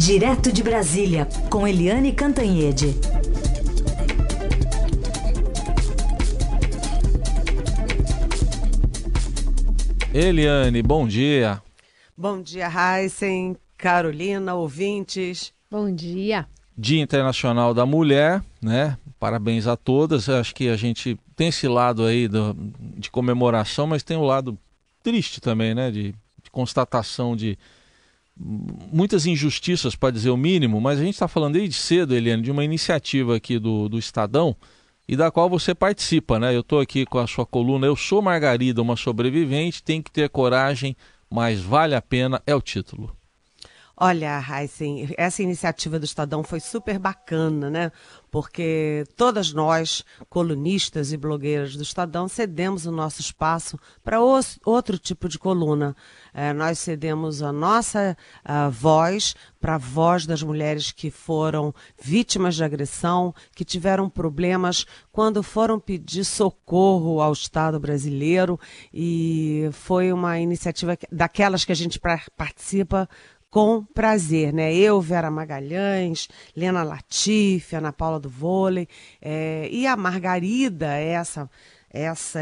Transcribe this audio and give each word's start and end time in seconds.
Direto 0.00 0.50
de 0.50 0.62
Brasília, 0.62 1.28
com 1.50 1.68
Eliane 1.68 2.10
Cantanhede. 2.14 2.86
Eliane, 10.14 10.82
bom 10.82 11.06
dia. 11.06 11.62
Bom 12.16 12.40
dia, 12.40 12.66
Heisen, 12.66 13.58
Carolina, 13.76 14.54
ouvintes. 14.54 15.52
Bom 15.70 15.94
dia. 15.94 16.48
Dia 16.74 17.02
Internacional 17.02 17.74
da 17.74 17.84
Mulher, 17.84 18.42
né? 18.62 18.96
Parabéns 19.18 19.66
a 19.66 19.76
todas. 19.76 20.30
Acho 20.30 20.54
que 20.54 20.70
a 20.70 20.76
gente 20.76 21.20
tem 21.36 21.48
esse 21.48 21.68
lado 21.68 22.06
aí 22.06 22.26
do, 22.26 22.56
de 22.96 23.10
comemoração, 23.10 23.86
mas 23.86 24.02
tem 24.02 24.16
o 24.16 24.20
um 24.20 24.24
lado 24.24 24.58
triste 25.02 25.42
também, 25.42 25.74
né? 25.74 25.90
De, 25.90 26.14
de 26.42 26.50
constatação 26.50 27.36
de 27.36 27.58
muitas 28.40 29.26
injustiças, 29.26 29.94
para 29.94 30.12
dizer 30.12 30.30
o 30.30 30.36
mínimo, 30.36 30.80
mas 30.80 30.98
a 30.98 31.04
gente 31.04 31.14
está 31.14 31.28
falando 31.28 31.54
desde 31.54 31.74
cedo, 31.74 32.14
Eliane, 32.14 32.42
de 32.42 32.50
uma 32.50 32.64
iniciativa 32.64 33.36
aqui 33.36 33.58
do, 33.58 33.88
do 33.88 33.98
Estadão 33.98 34.56
e 35.06 35.16
da 35.16 35.30
qual 35.30 35.50
você 35.50 35.74
participa, 35.74 36.38
né? 36.38 36.54
Eu 36.54 36.60
estou 36.60 36.80
aqui 36.80 37.04
com 37.04 37.18
a 37.18 37.26
sua 37.26 37.44
coluna 37.44 37.86
Eu 37.86 37.96
Sou 37.96 38.22
Margarida, 38.22 38.80
uma 38.80 38.96
sobrevivente, 38.96 39.82
tem 39.82 40.00
que 40.00 40.10
ter 40.10 40.30
coragem, 40.30 40.96
mas 41.28 41.60
vale 41.60 41.94
a 41.94 42.00
pena, 42.00 42.40
é 42.46 42.54
o 42.54 42.62
título. 42.62 43.19
Olha, 44.02 44.40
Heisen, 44.40 45.12
essa 45.18 45.42
iniciativa 45.42 45.98
do 45.98 46.06
Estadão 46.06 46.42
foi 46.42 46.58
super 46.58 46.98
bacana, 46.98 47.68
né? 47.68 47.92
Porque 48.30 49.04
todas 49.14 49.52
nós, 49.52 50.02
colunistas 50.30 51.12
e 51.12 51.18
blogueiras 51.18 51.76
do 51.76 51.82
Estadão, 51.82 52.26
cedemos 52.26 52.86
o 52.86 52.90
nosso 52.90 53.20
espaço 53.20 53.78
para 54.02 54.18
outro 54.18 54.96
tipo 54.96 55.28
de 55.28 55.38
coluna. 55.38 55.94
É, 56.32 56.50
nós 56.54 56.78
cedemos 56.78 57.42
a 57.42 57.52
nossa 57.52 58.16
a 58.42 58.70
voz 58.70 59.34
para 59.60 59.74
a 59.74 59.78
voz 59.78 60.24
das 60.24 60.42
mulheres 60.42 60.90
que 60.90 61.10
foram 61.10 61.74
vítimas 62.02 62.54
de 62.54 62.64
agressão, 62.64 63.34
que 63.54 63.66
tiveram 63.66 64.08
problemas 64.08 64.86
quando 65.12 65.42
foram 65.42 65.78
pedir 65.78 66.24
socorro 66.24 67.20
ao 67.20 67.34
Estado 67.34 67.78
brasileiro. 67.78 68.58
E 68.94 69.68
foi 69.72 70.10
uma 70.10 70.38
iniciativa 70.38 70.96
daquelas 71.12 71.66
que 71.66 71.72
a 71.72 71.76
gente 71.76 72.00
participa 72.34 73.06
com 73.50 73.84
prazer, 73.84 74.52
né? 74.52 74.72
Eu, 74.72 75.00
Vera 75.00 75.30
Magalhães, 75.30 76.28
Lena 76.56 76.82
Latife, 76.82 77.76
Ana 77.76 77.92
Paula 77.92 78.20
do 78.20 78.28
Vôlei, 78.28 78.88
é, 79.20 79.68
e 79.70 79.86
a 79.86 79.96
Margarida, 79.96 80.86
essa 80.86 81.50
essa 81.92 82.38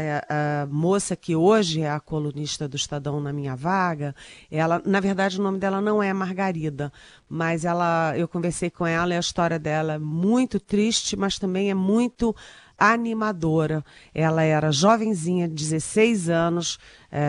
moça 0.69 1.15
que 1.15 1.35
hoje 1.35 1.81
é 1.81 1.89
a 1.89 1.99
colunista 1.99 2.67
do 2.67 2.77
Estadão 2.77 3.19
na 3.19 3.33
minha 3.33 3.55
vaga, 3.55 4.15
ela, 4.51 4.79
na 4.85 4.99
verdade, 4.99 5.39
o 5.39 5.43
nome 5.43 5.57
dela 5.57 5.81
não 5.81 6.03
é 6.03 6.13
Margarida, 6.13 6.93
mas 7.27 7.65
ela, 7.65 8.13
eu 8.15 8.27
conversei 8.27 8.69
com 8.69 8.85
ela 8.85 9.11
e 9.11 9.17
a 9.17 9.19
história 9.19 9.57
dela 9.57 9.93
é 9.93 9.97
muito 9.97 10.59
triste, 10.59 11.17
mas 11.17 11.39
também 11.39 11.71
é 11.71 11.73
muito 11.73 12.35
animadora. 12.79 13.83
Ela 14.13 14.43
era 14.43 14.71
jovenzinha, 14.71 15.47
16 15.47 16.29
anos, 16.29 16.79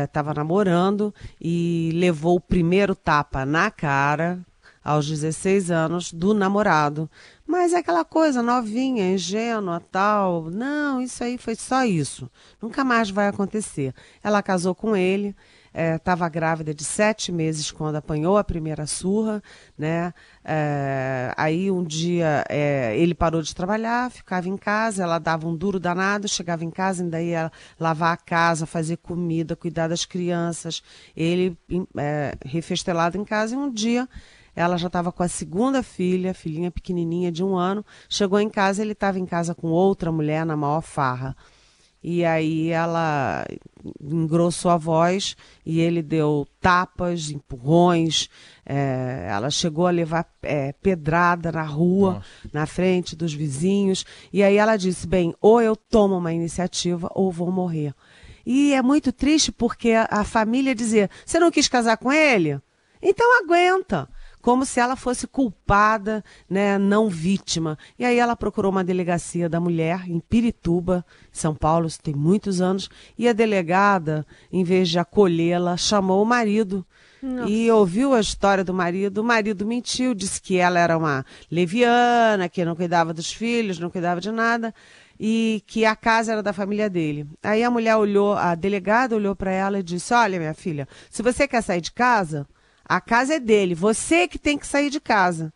estava 0.04 0.30
eh, 0.30 0.34
namorando 0.34 1.14
e 1.40 1.90
levou 1.94 2.36
o 2.36 2.40
primeiro 2.40 2.94
tapa 2.94 3.44
na 3.44 3.70
cara 3.70 4.38
aos 4.82 5.06
16 5.08 5.70
anos 5.70 6.12
do 6.12 6.32
namorado. 6.32 7.08
Mas 7.46 7.72
é 7.72 7.78
aquela 7.78 8.04
coisa 8.04 8.42
novinha, 8.42 9.12
ingênua, 9.12 9.82
tal. 9.90 10.50
Não, 10.50 11.00
isso 11.00 11.22
aí 11.22 11.36
foi 11.36 11.54
só 11.54 11.84
isso. 11.84 12.30
Nunca 12.60 12.84
mais 12.84 13.10
vai 13.10 13.28
acontecer. 13.28 13.94
Ela 14.22 14.42
casou 14.42 14.74
com 14.74 14.96
ele 14.96 15.34
estava 15.72 16.26
é, 16.26 16.30
grávida 16.30 16.74
de 16.74 16.84
sete 16.84 17.30
meses 17.30 17.70
quando 17.70 17.96
apanhou 17.96 18.36
a 18.36 18.44
primeira 18.44 18.86
surra, 18.86 19.42
né? 19.78 20.12
É, 20.44 21.32
aí 21.36 21.70
um 21.70 21.84
dia 21.84 22.44
é, 22.48 22.96
ele 22.98 23.14
parou 23.14 23.40
de 23.40 23.54
trabalhar, 23.54 24.10
ficava 24.10 24.48
em 24.48 24.56
casa, 24.56 25.02
ela 25.02 25.18
dava 25.18 25.46
um 25.46 25.56
duro 25.56 25.78
danado, 25.78 26.28
chegava 26.28 26.64
em 26.64 26.70
casa, 26.70 27.02
ainda 27.02 27.22
ia 27.22 27.52
lavar 27.78 28.14
a 28.14 28.16
casa, 28.16 28.66
fazer 28.66 28.96
comida, 28.96 29.54
cuidar 29.54 29.88
das 29.88 30.04
crianças, 30.04 30.82
ele 31.16 31.56
é, 31.96 32.34
refestelado 32.44 33.16
em 33.16 33.24
casa, 33.24 33.54
e 33.54 33.58
um 33.58 33.70
dia 33.70 34.08
ela 34.54 34.76
já 34.76 34.88
estava 34.88 35.12
com 35.12 35.22
a 35.22 35.28
segunda 35.28 35.82
filha, 35.82 36.34
filhinha 36.34 36.70
pequenininha 36.70 37.30
de 37.30 37.44
um 37.44 37.56
ano, 37.56 37.84
chegou 38.08 38.40
em 38.40 38.50
casa, 38.50 38.82
ele 38.82 38.92
estava 38.92 39.18
em 39.18 39.26
casa 39.26 39.54
com 39.54 39.68
outra 39.68 40.10
mulher 40.10 40.44
na 40.44 40.56
maior 40.56 40.82
farra. 40.82 41.36
E 42.02 42.24
aí 42.24 42.70
ela 42.70 43.46
engrossou 44.00 44.70
a 44.70 44.76
voz 44.76 45.36
e 45.66 45.80
ele 45.80 46.02
deu 46.02 46.46
tapas, 46.60 47.30
empurrões. 47.30 48.28
É, 48.64 49.26
ela 49.28 49.50
chegou 49.50 49.86
a 49.86 49.90
levar 49.90 50.26
é, 50.42 50.72
pedrada 50.72 51.52
na 51.52 51.62
rua, 51.62 52.14
Nossa. 52.14 52.26
na 52.52 52.66
frente 52.66 53.14
dos 53.14 53.34
vizinhos. 53.34 54.06
E 54.32 54.42
aí 54.42 54.56
ela 54.56 54.76
disse: 54.76 55.06
bem, 55.06 55.34
ou 55.40 55.60
eu 55.60 55.76
tomo 55.76 56.16
uma 56.16 56.32
iniciativa 56.32 57.10
ou 57.14 57.30
vou 57.30 57.52
morrer. 57.52 57.94
E 58.46 58.72
é 58.72 58.80
muito 58.80 59.12
triste 59.12 59.52
porque 59.52 59.92
a, 59.92 60.08
a 60.10 60.24
família 60.24 60.74
dizia: 60.74 61.10
você 61.24 61.38
não 61.38 61.50
quis 61.50 61.68
casar 61.68 61.98
com 61.98 62.10
ele? 62.10 62.58
Então 63.02 63.42
aguenta 63.42 64.08
como 64.40 64.64
se 64.64 64.80
ela 64.80 64.96
fosse 64.96 65.26
culpada, 65.26 66.24
né, 66.48 66.78
não 66.78 67.08
vítima. 67.08 67.78
E 67.98 68.04
aí 68.04 68.18
ela 68.18 68.36
procurou 68.36 68.70
uma 68.70 68.84
delegacia 68.84 69.48
da 69.48 69.60
mulher 69.60 70.08
em 70.08 70.20
Pirituba, 70.20 71.04
São 71.32 71.54
Paulo, 71.54 71.86
isso 71.86 72.00
tem 72.00 72.14
muitos 72.14 72.60
anos, 72.60 72.88
e 73.18 73.28
a 73.28 73.32
delegada, 73.32 74.26
em 74.52 74.64
vez 74.64 74.88
de 74.88 74.98
acolhê-la, 74.98 75.76
chamou 75.76 76.22
o 76.22 76.26
marido. 76.26 76.84
Nossa. 77.22 77.50
E 77.50 77.70
ouviu 77.70 78.14
a 78.14 78.20
história 78.20 78.64
do 78.64 78.72
marido. 78.72 79.18
O 79.18 79.24
marido 79.24 79.66
mentiu, 79.66 80.14
disse 80.14 80.40
que 80.40 80.56
ela 80.56 80.80
era 80.80 80.96
uma 80.96 81.22
leviana, 81.50 82.48
que 82.48 82.64
não 82.64 82.74
cuidava 82.74 83.12
dos 83.12 83.30
filhos, 83.30 83.78
não 83.78 83.90
cuidava 83.90 84.22
de 84.22 84.32
nada 84.32 84.74
e 85.22 85.62
que 85.66 85.84
a 85.84 85.94
casa 85.94 86.32
era 86.32 86.42
da 86.42 86.54
família 86.54 86.88
dele. 86.88 87.26
Aí 87.42 87.62
a 87.62 87.70
mulher 87.70 87.94
olhou, 87.96 88.32
a 88.32 88.54
delegada 88.54 89.14
olhou 89.14 89.36
para 89.36 89.52
ela 89.52 89.78
e 89.78 89.82
disse: 89.82 90.14
Olha, 90.14 90.38
minha 90.38 90.54
filha, 90.54 90.88
se 91.10 91.22
você 91.22 91.46
quer 91.46 91.62
sair 91.62 91.82
de 91.82 91.92
casa, 91.92 92.46
a 92.90 93.00
casa 93.00 93.34
é 93.34 93.38
dele. 93.38 93.72
Você 93.72 94.26
que 94.26 94.36
tem 94.36 94.58
que 94.58 94.66
sair 94.66 94.90
de 94.90 94.98
casa. 94.98 95.52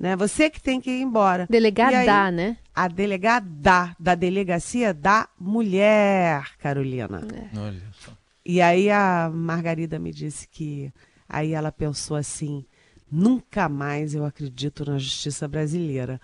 Né? 0.00 0.16
Você 0.16 0.48
que 0.48 0.58
tem 0.58 0.80
que 0.80 0.90
ir 0.90 1.02
embora. 1.02 1.46
Delegada, 1.50 1.98
aí, 1.98 2.32
né? 2.32 2.56
A 2.74 2.88
delegada 2.88 3.94
da 4.00 4.14
delegacia 4.14 4.94
da 4.94 5.28
mulher, 5.38 6.56
Carolina. 6.58 7.22
É. 7.30 7.58
Olha 7.58 7.82
só. 7.92 8.10
E 8.42 8.62
aí 8.62 8.90
a 8.90 9.30
Margarida 9.30 9.98
me 9.98 10.10
disse 10.10 10.48
que 10.48 10.90
aí 11.28 11.52
ela 11.52 11.70
pensou 11.70 12.16
assim: 12.16 12.64
nunca 13.12 13.68
mais 13.68 14.14
eu 14.14 14.24
acredito 14.24 14.90
na 14.90 14.96
justiça 14.96 15.46
brasileira. 15.46 16.18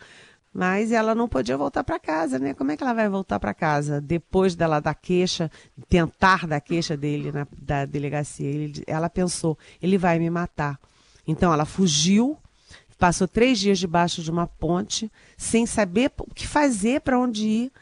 Mas 0.53 0.93
ela 0.93 1.15
não 1.15 1.27
podia 1.27 1.57
voltar 1.57 1.83
para 1.83 1.99
casa, 1.99 2.39
né? 2.39 2.53
Como 2.53 2.71
é 2.71 2.77
que 2.77 2.83
ela 2.83 2.93
vai 2.93 3.09
voltar 3.09 3.41
para 3.41 3.55
casa 3.55 4.03
depois 4.03 4.55
dela 4.55 4.81
dar 4.81 4.95
queixa, 4.95 5.51
tentar 5.89 6.47
dar 6.47 6.61
queixa 6.61 6.95
dele 6.95 7.33
na 7.33 7.47
da 7.57 7.87
delegacia? 7.87 8.47
Ele, 8.47 8.85
ela 8.87 9.09
pensou, 9.09 9.59
ele 9.81 9.97
vai 9.97 10.19
me 10.19 10.29
matar. 10.29 10.79
Então 11.27 11.55
ela 11.55 11.65
fugiu, 11.65 12.37
passou 12.99 13.27
três 13.27 13.59
dias 13.59 13.79
debaixo 13.79 14.23
de 14.23 14.31
uma 14.31 14.47
ponte, 14.47 15.11
sem 15.39 15.65
saber 15.65 16.13
o 16.19 16.35
que 16.35 16.47
fazer, 16.47 17.01
para 17.01 17.19
onde 17.19 17.47
ir, 17.47 17.73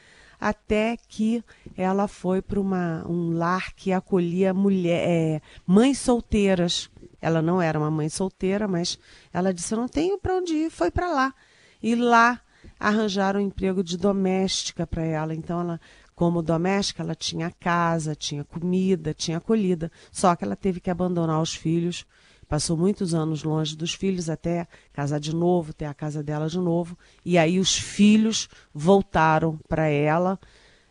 até 0.40 0.96
que 1.08 1.42
ela 1.76 2.06
foi 2.06 2.40
para 2.40 2.60
um 2.60 3.36
lar 3.36 3.74
que 3.74 3.92
acolhia 3.92 4.54
mulher, 4.54 5.08
é, 5.08 5.42
mães 5.66 5.98
solteiras. 5.98 6.88
Ela 7.20 7.42
não 7.42 7.60
era 7.60 7.78
uma 7.78 7.90
mãe 7.90 8.08
solteira, 8.08 8.68
mas 8.68 8.96
ela 9.32 9.52
disse: 9.52 9.74
Eu 9.74 9.78
não 9.78 9.88
tenho 9.88 10.16
para 10.18 10.36
onde 10.36 10.54
ir, 10.54 10.70
foi 10.70 10.90
para 10.90 11.08
lá. 11.10 11.34
E 11.82 11.96
lá 11.96 12.40
arranjaram 12.80 13.38
um 13.38 13.44
emprego 13.44 13.84
de 13.84 13.98
doméstica 13.98 14.86
para 14.86 15.04
ela. 15.04 15.34
Então, 15.34 15.60
ela, 15.60 15.80
como 16.14 16.42
doméstica, 16.42 17.02
ela 17.02 17.14
tinha 17.14 17.50
casa, 17.50 18.14
tinha 18.14 18.42
comida, 18.42 19.12
tinha 19.12 19.36
acolhida. 19.36 19.92
Só 20.10 20.34
que 20.34 20.42
ela 20.42 20.56
teve 20.56 20.80
que 20.80 20.90
abandonar 20.90 21.42
os 21.42 21.54
filhos. 21.54 22.06
Passou 22.48 22.76
muitos 22.76 23.14
anos 23.14 23.44
longe 23.44 23.76
dos 23.76 23.92
filhos 23.92 24.30
até 24.30 24.66
casar 24.92 25.20
de 25.20 25.36
novo, 25.36 25.74
ter 25.74 25.84
a 25.84 25.94
casa 25.94 26.22
dela 26.22 26.48
de 26.48 26.58
novo. 26.58 26.96
E 27.22 27.36
aí 27.36 27.60
os 27.60 27.76
filhos 27.76 28.48
voltaram 28.74 29.58
para 29.68 29.86
ela. 29.86 30.40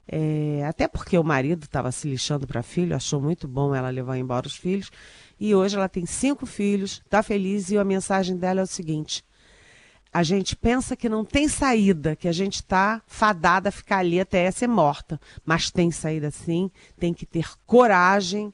É, 0.08 0.64
até 0.66 0.88
porque 0.88 1.18
o 1.18 1.24
marido 1.24 1.66
estava 1.66 1.92
se 1.92 2.08
lixando 2.10 2.48
para 2.48 2.64
filho, 2.64 2.96
achou 2.96 3.22
muito 3.22 3.48
bom 3.48 3.76
ela 3.76 3.90
levar 3.90 4.18
embora 4.18 4.48
os 4.48 4.56
filhos. 4.56 4.90
E 5.40 5.54
hoje 5.54 5.76
ela 5.76 5.90
tem 5.90 6.06
cinco 6.06 6.46
filhos, 6.46 7.02
está 7.04 7.22
feliz 7.22 7.70
e 7.70 7.78
a 7.78 7.84
mensagem 7.84 8.38
dela 8.38 8.62
é 8.62 8.64
o 8.64 8.68
seguinte: 8.68 9.24
a 10.12 10.24
gente 10.24 10.56
pensa 10.56 10.96
que 10.96 11.08
não 11.08 11.24
tem 11.24 11.48
saída, 11.48 12.16
que 12.16 12.28
a 12.28 12.32
gente 12.32 12.56
está 12.56 13.02
fadada 13.06 13.70
a 13.70 13.72
ficar 13.72 14.00
ali 14.00 14.20
até 14.20 14.50
ser 14.50 14.68
morta. 14.68 15.20
Mas 15.46 15.70
tem 15.70 15.92
saída 15.92 16.32
sim, 16.32 16.72
tem 17.00 17.14
que 17.14 17.26
ter 17.26 17.46
coragem 17.66 18.54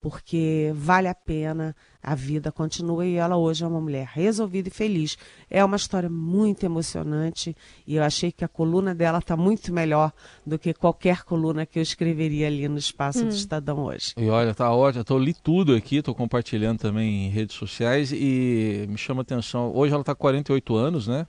porque 0.00 0.72
vale 0.74 1.08
a 1.08 1.14
pena, 1.14 1.76
a 2.02 2.14
vida 2.14 2.50
continua 2.50 3.06
e 3.06 3.16
ela 3.16 3.36
hoje 3.36 3.62
é 3.62 3.66
uma 3.66 3.80
mulher 3.80 4.08
resolvida 4.12 4.68
e 4.68 4.72
feliz. 4.72 5.18
É 5.50 5.62
uma 5.64 5.76
história 5.76 6.08
muito 6.08 6.64
emocionante 6.64 7.54
e 7.86 7.96
eu 7.96 8.02
achei 8.02 8.32
que 8.32 8.44
a 8.44 8.48
coluna 8.48 8.94
dela 8.94 9.18
está 9.18 9.36
muito 9.36 9.72
melhor 9.72 10.12
do 10.46 10.58
que 10.58 10.72
qualquer 10.72 11.22
coluna 11.24 11.66
que 11.66 11.78
eu 11.78 11.82
escreveria 11.82 12.46
ali 12.46 12.66
no 12.66 12.78
espaço 12.78 13.20
hum. 13.22 13.28
do 13.28 13.34
Estadão 13.34 13.84
hoje. 13.84 14.14
E 14.16 14.28
olha, 14.28 14.54
tá 14.54 14.72
ótimo, 14.72 15.04
eu 15.08 15.18
li 15.18 15.34
tudo 15.34 15.74
aqui, 15.74 15.96
estou 15.96 16.14
compartilhando 16.14 16.78
também 16.78 17.26
em 17.26 17.30
redes 17.30 17.56
sociais 17.56 18.10
e 18.12 18.86
me 18.88 18.96
chama 18.96 19.20
a 19.20 19.22
atenção, 19.22 19.70
hoje 19.74 19.92
ela 19.92 20.02
está 20.02 20.14
com 20.14 20.20
48 20.20 20.74
anos, 20.76 21.08
né? 21.08 21.26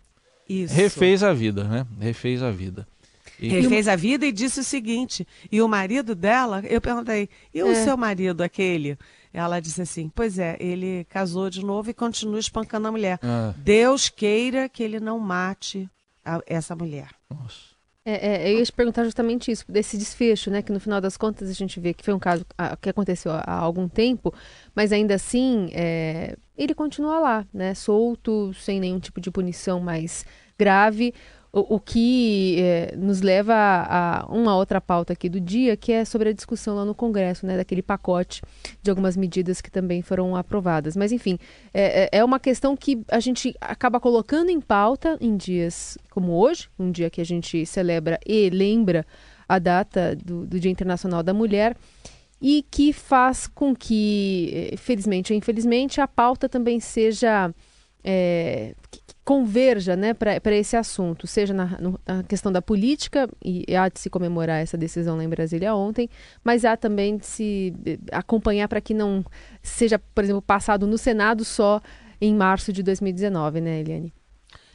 Isso. 0.48 0.74
Refez 0.74 1.24
a 1.24 1.34
vida, 1.34 1.64
né? 1.64 1.86
Refez 2.00 2.42
a 2.44 2.52
vida. 2.52 2.88
E... 3.42 3.50
Refez 3.50 3.88
a 3.88 3.96
vida 3.96 4.26
e 4.26 4.32
disse 4.32 4.60
o 4.60 4.64
seguinte: 4.64 5.28
e 5.52 5.62
o 5.62 5.68
marido 5.68 6.14
dela, 6.14 6.62
eu 6.70 6.80
perguntei, 6.80 7.28
e 7.54 7.64
o 7.64 7.72
é. 7.72 7.84
seu 7.84 7.98
marido, 7.98 8.42
aquele? 8.42 8.98
Ela 9.34 9.60
disse 9.60 9.82
assim: 9.82 10.12
Pois 10.14 10.38
é, 10.38 10.58
ele 10.60 11.06
casou 11.10 11.50
de 11.50 11.66
novo 11.66 11.90
e 11.90 11.94
continua 11.94 12.40
espancando 12.40 12.88
a 12.88 12.92
mulher. 12.92 13.20
Ah. 13.24 13.54
Deus 13.58 14.10
queira 14.10 14.70
que 14.70 14.84
ele 14.84 15.00
não 15.00 15.20
mate 15.20 15.90
a, 16.24 16.42
essa 16.46 16.76
mulher. 16.76 17.10
Nossa. 17.30 17.72
É, 18.04 18.48
é, 18.48 18.52
eu 18.52 18.58
ia 18.58 18.66
te 18.66 18.72
perguntar 18.72 19.04
justamente 19.04 19.52
isso, 19.52 19.64
desse 19.70 19.96
desfecho, 19.96 20.50
né? 20.50 20.62
Que 20.62 20.72
no 20.72 20.80
final 20.80 21.00
das 21.00 21.16
contas 21.16 21.50
a 21.50 21.54
gente 21.54 21.80
vê 21.80 21.94
que 21.94 22.04
foi 22.04 22.14
um 22.14 22.20
caso 22.20 22.46
que 22.82 22.90
aconteceu 22.90 23.32
há, 23.32 23.44
há, 23.46 23.54
algum 23.54 23.88
tempo, 23.88 24.34
mas 24.76 24.92
ainda 24.92 25.14
assim 25.14 25.70
é, 25.72 26.36
ele 26.58 26.74
continua 26.74 27.20
lá, 27.20 27.46
né? 27.54 27.76
Solto, 27.76 28.54
sem 28.56 28.80
nenhum 28.80 29.00
tipo 29.00 29.22
de 29.22 29.30
punição 29.30 29.80
mais 29.80 30.26
grave. 30.58 31.14
O, 31.54 31.76
o 31.76 31.80
que 31.80 32.56
é, 32.60 32.96
nos 32.96 33.22
leva 33.22 33.54
a, 33.54 34.22
a, 34.22 34.26
uma 34.28 34.56
outra 34.56 34.80
pauta 34.80 35.12
aqui 35.12 35.28
do 35.28 35.40
dia, 35.40 35.76
que 35.76 35.92
é 35.92 36.06
sobre 36.06 36.30
a 36.30 36.34
discussão 36.34 36.76
lá 36.76 36.86
no 36.86 36.96
Congresso, 36.96 37.46
né, 37.46 37.58
daquele 37.58 37.82
pacote 37.82 38.42
de 38.82 38.90
algumas 38.90 39.18
medidas 39.18 39.60
que 39.60 39.70
também 39.70 40.02
foram 40.02 40.36
aprovadas. 40.36 40.96
Mas, 40.96 41.12
enfim, 41.12 41.38
é, 41.74 42.04
é, 42.04 42.20
é 42.20 42.24
uma 42.24 42.40
questão 42.40 42.76
que 42.78 43.02
a 43.10 43.20
gente 43.20 43.54
acaba 43.60 44.00
colocando 44.00 44.50
em 44.50 44.62
pauta 44.62 45.18
em 45.20 45.36
dias 45.36 45.98
como 46.10 46.34
hoje, 46.34 46.70
um 46.80 46.90
dia 46.90 47.10
que 47.10 47.20
a 47.20 47.26
gente 47.26 47.66
celebra 47.66 48.18
e 48.26 48.50
lembra 48.50 49.06
a 49.48 49.60
data 49.60 50.16
do, 50.16 50.46
do 50.46 50.58
Dia 50.58 50.72
Internacional 50.72 51.22
da 51.22 51.34
Mulher 51.34 51.76
e 52.42 52.66
que 52.72 52.92
faz 52.92 53.46
com 53.46 53.76
que, 53.76 54.72
eh, 54.72 54.78
felizmente 54.78 55.32
ou 55.32 55.38
infelizmente, 55.38 56.02
a 56.02 56.08
pauta 56.08 56.50
também 56.50 56.80
seja 56.80 57.54
é, 58.04 58.74
converja 59.24 59.96
né, 59.96 60.14
para 60.14 60.56
esse 60.56 60.76
assunto, 60.76 61.28
seja 61.28 61.54
na, 61.54 61.80
no, 61.80 62.00
na, 62.06 62.24
questão 62.24 62.52
da 62.52 62.62
política, 62.62 63.30
e 63.44 63.66
há 63.76 63.88
de 63.88 64.00
se 64.00 64.10
comemorar 64.10 64.62
essa 64.62 64.78
decisão 64.78 65.16
lá 65.16 65.24
em 65.24 65.30
Brasília 65.30 65.76
ontem, 65.76 66.10
mas 66.44 66.66
há 66.66 66.76
também 66.76 67.18
de 67.18 67.26
se 67.26 67.74
eh, 67.86 68.00
acompanhar 68.12 68.68
para 68.68 68.82
que 68.82 68.94
não 68.94 69.24
seja, 69.62 70.00
por 70.00 70.24
exemplo, 70.24 70.42
passado 70.42 70.88
no 70.88 70.98
Senado 70.98 71.46
só 71.46 71.80
em 72.20 72.36
março 72.36 72.74
de 72.74 72.82
2019, 72.82 73.62
né, 73.62 73.80
Eliane? 73.80 74.14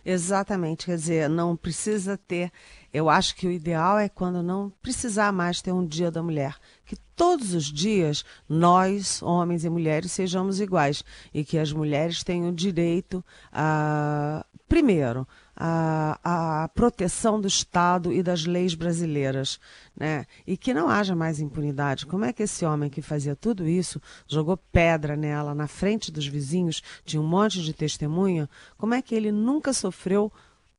Exatamente, 0.04 0.86
quer 0.86 0.94
dizer, 0.94 1.28
não 1.28 1.56
precisa 1.56 2.16
ter. 2.16 2.52
Eu 2.92 3.10
acho 3.10 3.34
que 3.34 3.48
o 3.48 3.50
ideal 3.50 3.98
é 3.98 4.08
quando 4.08 4.40
não 4.40 4.70
precisar 4.80 5.32
mais 5.32 5.60
ter 5.60 5.72
um 5.72 5.84
dia 5.84 6.12
da 6.12 6.22
mulher. 6.22 6.54
Que 6.84 6.96
todos 7.16 7.54
os 7.54 7.64
dias 7.64 8.24
nós, 8.48 9.22
homens 9.22 9.64
e 9.64 9.70
mulheres, 9.70 10.12
sejamos 10.12 10.60
iguais 10.60 11.02
e 11.32 11.44
que 11.44 11.58
as 11.58 11.72
mulheres 11.72 12.22
tenham 12.22 12.52
direito 12.52 13.24
a, 13.50 14.44
primeiro, 14.68 15.26
a, 15.56 16.62
a 16.64 16.68
proteção 16.68 17.40
do 17.40 17.48
Estado 17.48 18.12
e 18.12 18.22
das 18.22 18.44
leis 18.44 18.74
brasileiras, 18.74 19.58
né? 19.96 20.26
E 20.46 20.56
que 20.56 20.74
não 20.74 20.88
haja 20.88 21.16
mais 21.16 21.40
impunidade. 21.40 22.04
Como 22.04 22.26
é 22.26 22.32
que 22.32 22.42
esse 22.42 22.64
homem 22.66 22.90
que 22.90 23.00
fazia 23.00 23.34
tudo 23.34 23.66
isso, 23.66 24.00
jogou 24.28 24.56
pedra 24.56 25.16
nela 25.16 25.54
na 25.54 25.66
frente 25.66 26.12
dos 26.12 26.26
vizinhos, 26.26 26.82
tinha 27.04 27.22
um 27.22 27.26
monte 27.26 27.62
de 27.62 27.72
testemunha, 27.72 28.48
como 28.76 28.92
é 28.92 29.00
que 29.00 29.14
ele 29.14 29.32
nunca 29.32 29.72
sofreu 29.72 30.30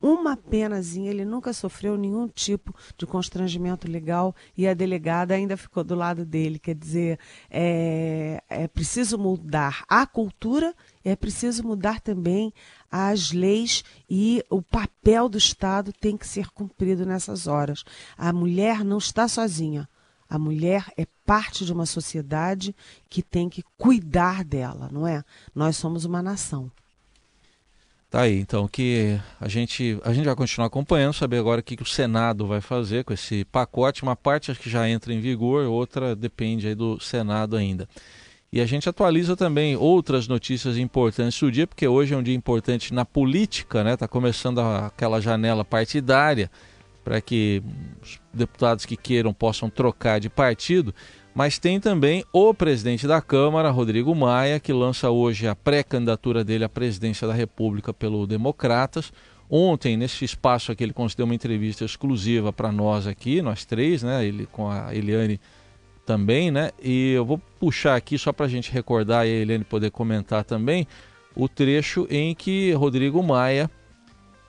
uma 0.01 0.37
penazinha, 0.37 1.09
ele 1.09 1.25
nunca 1.25 1.51
sofreu 1.51 1.97
nenhum 1.97 2.27
tipo 2.27 2.73
de 2.97 3.05
constrangimento 3.05 3.89
legal 3.89 4.35
e 4.55 4.67
a 4.67 4.73
delegada 4.73 5.33
ainda 5.33 5.57
ficou 5.57 5.83
do 5.83 5.95
lado 5.95 6.23
dele. 6.23 6.59
Quer 6.59 6.75
dizer, 6.75 7.19
é, 7.49 8.41
é 8.47 8.67
preciso 8.67 9.17
mudar 9.17 9.83
a 9.87 10.05
cultura, 10.05 10.75
é 11.03 11.15
preciso 11.15 11.63
mudar 11.63 11.99
também 11.99 12.53
as 12.91 13.31
leis 13.31 13.83
e 14.09 14.43
o 14.49 14.61
papel 14.61 15.27
do 15.27 15.37
Estado 15.37 15.91
tem 15.91 16.15
que 16.15 16.27
ser 16.27 16.51
cumprido 16.51 17.05
nessas 17.05 17.47
horas. 17.47 17.83
A 18.17 18.31
mulher 18.31 18.83
não 18.83 18.99
está 18.99 19.27
sozinha. 19.27 19.89
A 20.29 20.37
mulher 20.37 20.91
é 20.97 21.05
parte 21.25 21.65
de 21.65 21.71
uma 21.71 21.85
sociedade 21.85 22.75
que 23.09 23.23
tem 23.23 23.49
que 23.49 23.63
cuidar 23.77 24.43
dela, 24.43 24.89
não 24.91 25.07
é? 25.07 25.23
Nós 25.55 25.77
somos 25.77 26.05
uma 26.05 26.21
nação. 26.21 26.69
Tá 28.09 28.21
aí, 28.21 28.39
então, 28.39 28.69
que 28.69 29.19
a 29.39 29.49
gente, 29.49 29.99
a 30.01 30.13
gente 30.13 30.23
vai 30.23 30.35
continuar 30.35 30.67
acompanhando, 30.67 31.13
saber 31.13 31.39
agora 31.39 31.59
o 31.59 31.63
que, 31.63 31.75
que 31.75 31.83
o 31.83 31.85
Senado 31.85 32.47
vai 32.47 32.61
fazer 32.61 33.03
com 33.03 33.13
esse 33.13 33.43
pacote. 33.43 34.01
Uma 34.01 34.15
parte 34.15 34.49
acho 34.49 34.61
que 34.61 34.69
já 34.69 34.87
entra 34.87 35.13
em 35.13 35.19
vigor, 35.19 35.65
outra 35.65 36.15
depende 36.15 36.69
aí 36.69 36.75
do 36.75 36.97
Senado 37.01 37.57
ainda. 37.57 37.87
E 38.51 38.61
a 38.61 38.65
gente 38.65 38.87
atualiza 38.87 39.35
também 39.35 39.75
outras 39.75 40.25
notícias 40.25 40.77
importantes 40.77 41.37
do 41.37 41.51
dia, 41.51 41.67
porque 41.67 41.85
hoje 41.85 42.13
é 42.13 42.17
um 42.17 42.23
dia 42.23 42.33
importante 42.33 42.93
na 42.93 43.03
política, 43.03 43.83
né? 43.83 43.95
Está 43.95 44.07
começando 44.07 44.59
aquela 44.59 45.19
janela 45.19 45.65
partidária 45.65 46.49
para 47.03 47.19
que 47.19 47.61
os 48.01 48.21
deputados 48.33 48.85
que 48.85 48.95
queiram 48.95 49.33
possam 49.33 49.69
trocar 49.69 50.19
de 50.21 50.29
partido. 50.29 50.95
Mas 51.37 51.59
tem 51.59 51.79
também 51.79 52.25
o 52.33 52.51
presidente 52.51 53.05
da 53.05 53.21
Câmara, 53.21 53.69
Rodrigo 53.69 54.15
Maia, 54.15 54.59
que 54.59 54.73
lança 54.73 55.11
hoje 55.11 55.47
a 55.47 55.55
pré-candidatura 55.55 56.43
dele 56.43 56.63
à 56.63 56.69
presidência 56.69 57.27
da 57.27 57.33
República 57.35 57.93
pelo 57.93 58.25
Democratas. 58.25 59.13
Ontem, 59.47 59.95
nesse 59.95 60.25
espaço 60.25 60.71
aqui, 60.71 60.83
ele 60.83 60.93
concedeu 60.93 61.25
uma 61.25 61.35
entrevista 61.35 61.85
exclusiva 61.85 62.51
para 62.51 62.71
nós 62.71 63.05
aqui, 63.05 63.39
nós 63.39 63.65
três, 63.65 64.01
né? 64.01 64.25
Ele 64.25 64.47
com 64.47 64.67
a 64.67 64.95
Eliane 64.95 65.39
também, 66.07 66.49
né? 66.49 66.71
E 66.81 67.11
eu 67.11 67.23
vou 67.23 67.39
puxar 67.59 67.95
aqui 67.95 68.17
só 68.17 68.33
para 68.33 68.47
a 68.47 68.49
gente 68.49 68.71
recordar 68.71 69.27
e 69.27 69.29
a 69.29 69.35
Eliane 69.35 69.63
poder 69.63 69.91
comentar 69.91 70.43
também 70.43 70.87
o 71.35 71.47
trecho 71.47 72.07
em 72.09 72.33
que 72.33 72.71
Rodrigo 72.71 73.21
Maia 73.21 73.69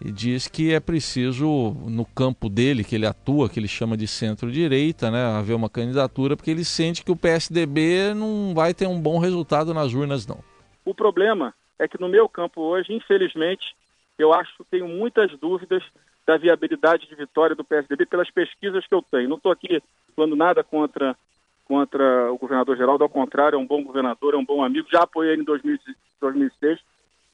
e 0.00 0.12
diz 0.12 0.47
que 0.47 0.73
é 0.73 0.79
preciso, 0.79 1.75
no 1.87 2.05
campo 2.05 2.49
dele, 2.49 2.85
que 2.85 2.95
ele 2.95 3.06
atua, 3.06 3.49
que 3.49 3.59
ele 3.59 3.67
chama 3.67 3.97
de 3.97 4.06
centro-direita, 4.06 5.11
né, 5.11 5.25
haver 5.25 5.55
uma 5.55 5.69
candidatura, 5.69 6.37
porque 6.37 6.50
ele 6.50 6.65
sente 6.65 7.05
que 7.05 7.11
o 7.11 7.17
PSDB 7.17 8.15
não 8.15 8.55
vai 8.55 8.73
ter 8.73 8.87
um 8.87 9.00
bom 9.00 9.19
resultado 9.19 9.75
nas 9.75 9.93
urnas, 9.93 10.27
não. 10.27 10.39
O 10.85 10.95
problema 10.95 11.53
é 11.79 11.89
que 11.89 12.00
no 12.00 12.09
meu 12.09 12.29
campo 12.29 12.61
hoje, 12.61 12.93
infelizmente, 12.93 13.75
eu 14.19 14.33
acho 14.33 14.56
que 14.56 14.65
tenho 14.71 14.89
muitas 14.89 15.31
dúvidas 15.39 15.83
da 16.27 16.37
viabilidade 16.37 17.09
de 17.09 17.15
vitória 17.15 17.56
do 17.56 17.65
PSDB 17.65 18.06
pelas 18.06 18.31
pesquisas 18.31 18.87
que 18.87 18.94
eu 18.94 19.03
tenho. 19.03 19.29
Não 19.29 19.37
estou 19.37 19.51
aqui 19.51 19.83
falando 20.15 20.37
nada 20.37 20.62
contra, 20.62 21.17
contra 21.65 22.33
o 22.33 22.39
governador 22.39 22.77
Geraldo, 22.77 23.03
ao 23.03 23.11
contrário, 23.11 23.56
é 23.56 23.59
um 23.59 23.67
bom 23.67 23.83
governador, 23.83 24.35
é 24.35 24.37
um 24.37 24.44
bom 24.44 24.62
amigo, 24.62 24.89
já 24.91 25.03
apoiei 25.03 25.33
ele 25.33 25.43
em 25.43 25.44
2006, 25.44 26.81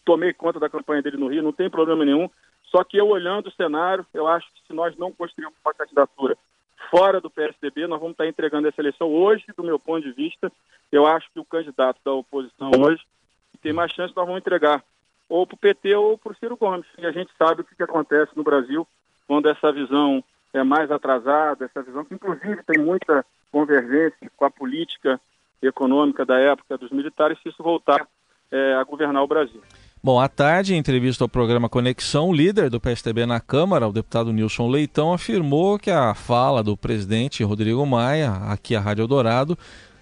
tomei 0.04 0.32
conta 0.32 0.60
da 0.60 0.68
campanha 0.68 1.02
dele 1.02 1.16
no 1.16 1.28
Rio, 1.28 1.42
não 1.42 1.52
tem 1.52 1.68
problema 1.68 2.04
nenhum. 2.04 2.30
Só 2.74 2.82
que 2.82 2.96
eu 2.96 3.06
olhando 3.06 3.46
o 3.46 3.52
cenário, 3.52 4.04
eu 4.12 4.26
acho 4.26 4.52
que 4.52 4.66
se 4.66 4.72
nós 4.72 4.96
não 4.96 5.12
construirmos 5.12 5.56
uma 5.64 5.72
candidatura 5.72 6.36
fora 6.90 7.20
do 7.20 7.30
PSDB, 7.30 7.86
nós 7.86 8.00
vamos 8.00 8.14
estar 8.14 8.26
entregando 8.26 8.66
essa 8.66 8.80
eleição 8.80 9.14
hoje, 9.14 9.44
do 9.56 9.62
meu 9.62 9.78
ponto 9.78 10.02
de 10.02 10.10
vista. 10.10 10.50
Eu 10.90 11.06
acho 11.06 11.30
que 11.32 11.38
o 11.38 11.44
candidato 11.44 12.00
da 12.04 12.12
oposição 12.12 12.72
hoje 12.84 13.00
tem 13.62 13.72
mais 13.72 13.92
chance, 13.92 14.12
nós 14.16 14.26
vamos 14.26 14.40
entregar 14.40 14.82
ou 15.28 15.46
para 15.46 15.54
o 15.54 15.58
PT 15.58 15.94
ou 15.94 16.18
para 16.18 16.32
o 16.32 16.34
Ciro 16.34 16.56
Gomes. 16.56 16.84
E 16.98 17.06
a 17.06 17.12
gente 17.12 17.30
sabe 17.38 17.60
o 17.60 17.64
que, 17.64 17.76
que 17.76 17.82
acontece 17.84 18.32
no 18.34 18.42
Brasil 18.42 18.84
quando 19.28 19.48
essa 19.48 19.70
visão 19.70 20.22
é 20.52 20.64
mais 20.64 20.90
atrasada, 20.90 21.66
essa 21.66 21.80
visão 21.80 22.04
que 22.04 22.14
inclusive 22.14 22.60
tem 22.64 22.82
muita 22.82 23.24
convergência 23.52 24.28
com 24.36 24.44
a 24.46 24.50
política 24.50 25.20
econômica 25.62 26.26
da 26.26 26.40
época 26.40 26.76
dos 26.76 26.90
militares, 26.90 27.38
se 27.40 27.50
isso 27.50 27.62
voltar 27.62 28.04
é, 28.50 28.74
a 28.74 28.82
governar 28.82 29.22
o 29.22 29.28
Brasil. 29.28 29.62
Bom, 30.04 30.20
à 30.20 30.28
tarde, 30.28 30.74
em 30.74 30.76
entrevista 30.76 31.24
ao 31.24 31.28
programa 31.30 31.66
Conexão, 31.66 32.28
o 32.28 32.32
líder 32.34 32.68
do 32.68 32.78
PSDB 32.78 33.24
na 33.24 33.40
Câmara, 33.40 33.88
o 33.88 33.92
deputado 33.92 34.34
Nilson 34.34 34.68
Leitão, 34.68 35.14
afirmou 35.14 35.78
que 35.78 35.90
a 35.90 36.12
fala 36.14 36.62
do 36.62 36.76
presidente 36.76 37.42
Rodrigo 37.42 37.86
Maia, 37.86 38.32
aqui 38.50 38.76
à 38.76 38.80
Rádio 38.80 39.00
Eldorado, 39.00 39.56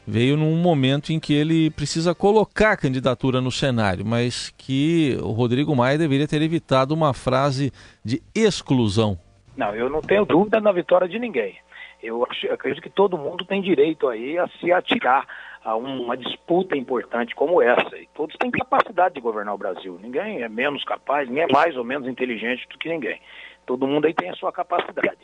veio 0.05 0.37
num 0.37 0.57
momento 0.57 1.13
em 1.13 1.21
que 1.21 1.33
ele 1.33 1.71
precisa 1.71 2.17
colocar 2.17 2.73
a 2.73 2.77
candidatura 2.77 3.41
no 3.41 3.53
cenário, 3.53 4.05
mas 4.05 4.53
que 4.59 5.17
o 5.23 5.31
Rodrigo 5.31 5.77
Maia 5.77 5.97
deveria 5.97 6.27
ter 6.27 6.43
evitado 6.43 6.93
uma 6.93 7.15
frase 7.15 7.71
de 8.05 8.21
exclusão. 8.35 9.17
Não, 9.57 9.73
eu 9.73 9.89
não 9.89 10.01
tenho 10.01 10.25
dúvida 10.25 10.61
na 10.61 10.73
vitória 10.73 11.07
de 11.07 11.21
ninguém. 11.21 11.55
Eu, 12.03 12.27
eu 12.43 12.55
acredito 12.55 12.83
que 12.83 12.91
todo 12.91 13.17
mundo 13.17 13.45
tem 13.45 13.63
direito 13.63 14.09
aí 14.09 14.37
a 14.37 14.49
se 14.59 14.73
atirar 14.73 15.25
a 15.65 15.77
uma 15.77 16.17
disputa 16.17 16.77
importante 16.77 17.35
como 17.35 17.63
essa. 17.63 17.97
E 17.97 18.09
todos 18.15 18.37
têm 18.37 18.51
capacidade 18.51 19.15
de 19.15 19.21
governar 19.21 19.55
o 19.55 19.59
Brasil. 19.59 19.99
Ninguém 20.01 20.43
é 20.43 20.49
menos 20.49 20.85
capaz, 20.85 21.29
ninguém 21.29 21.45
é 21.45 21.53
mais 21.53 21.77
ou 21.77 21.85
menos 21.85 22.09
inteligente 22.09 22.67
do 22.69 22.79
que 22.79 22.89
ninguém. 22.89 23.21
Todo 23.65 23.87
mundo 23.87 24.07
aí 24.07 24.15
tem 24.15 24.31
a 24.31 24.35
sua 24.35 24.53
capacidade. 24.53 25.21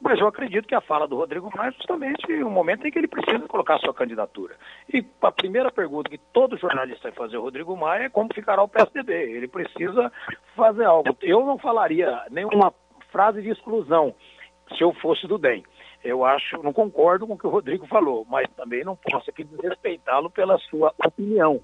Mas 0.00 0.18
eu 0.18 0.26
acredito 0.26 0.66
que 0.66 0.74
a 0.74 0.80
fala 0.80 1.06
do 1.06 1.16
Rodrigo 1.16 1.48
Maia 1.56 1.68
é 1.68 1.72
justamente 1.72 2.32
o 2.42 2.50
momento 2.50 2.84
em 2.84 2.90
que 2.90 2.98
ele 2.98 3.06
precisa 3.06 3.46
colocar 3.46 3.78
sua 3.78 3.94
candidatura. 3.94 4.56
E 4.92 5.04
a 5.22 5.30
primeira 5.30 5.70
pergunta 5.70 6.10
que 6.10 6.18
todo 6.18 6.58
jornalista 6.58 7.08
vai 7.08 7.12
fazer 7.12 7.36
ao 7.36 7.42
Rodrigo 7.44 7.76
Maia 7.76 8.04
é 8.04 8.08
como 8.08 8.34
ficará 8.34 8.60
o 8.62 8.68
PSDB. 8.68 9.12
Ele 9.12 9.46
precisa 9.46 10.10
fazer 10.56 10.84
algo. 10.84 11.16
Eu 11.22 11.46
não 11.46 11.56
falaria 11.56 12.20
nenhuma 12.30 12.74
frase 13.12 13.42
de 13.42 13.50
exclusão 13.50 14.12
se 14.76 14.82
eu 14.82 14.92
fosse 14.94 15.26
do 15.28 15.38
DEM. 15.38 15.62
Eu 16.04 16.24
acho, 16.24 16.60
não 16.62 16.72
concordo 16.72 17.26
com 17.26 17.34
o 17.34 17.38
que 17.38 17.46
o 17.46 17.50
Rodrigo 17.50 17.86
falou, 17.86 18.26
mas 18.28 18.48
também 18.56 18.84
não 18.84 18.96
posso 18.96 19.30
aqui 19.30 19.44
desrespeitá-lo 19.44 20.28
pela 20.30 20.58
sua 20.58 20.92
opinião. 20.98 21.60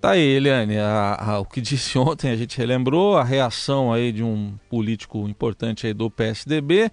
Tá 0.00 0.10
aí, 0.10 0.20
Eliane, 0.20 0.76
a, 0.76 1.14
a, 1.14 1.40
o 1.40 1.44
que 1.44 1.60
disse 1.60 1.96
ontem 1.98 2.30
a 2.30 2.36
gente 2.36 2.58
relembrou, 2.58 3.16
a 3.16 3.24
reação 3.24 3.92
aí 3.92 4.12
de 4.12 4.22
um 4.22 4.54
político 4.68 5.26
importante 5.28 5.86
aí 5.86 5.94
do 5.94 6.10
PSDB. 6.10 6.90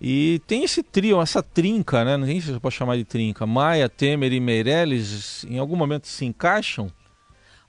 E 0.00 0.40
tem 0.46 0.64
esse 0.64 0.82
trio, 0.82 1.20
essa 1.20 1.42
trinca, 1.42 2.04
né? 2.04 2.16
Não 2.16 2.26
sei 2.26 2.40
se 2.40 2.52
você 2.52 2.58
pode 2.58 2.74
chamar 2.74 2.96
de 2.96 3.04
trinca. 3.04 3.46
Maia, 3.46 3.86
Temer 3.86 4.32
e 4.32 4.40
Meirelles, 4.40 5.44
em 5.44 5.58
algum 5.58 5.76
momento 5.76 6.08
se 6.08 6.24
encaixam? 6.24 6.90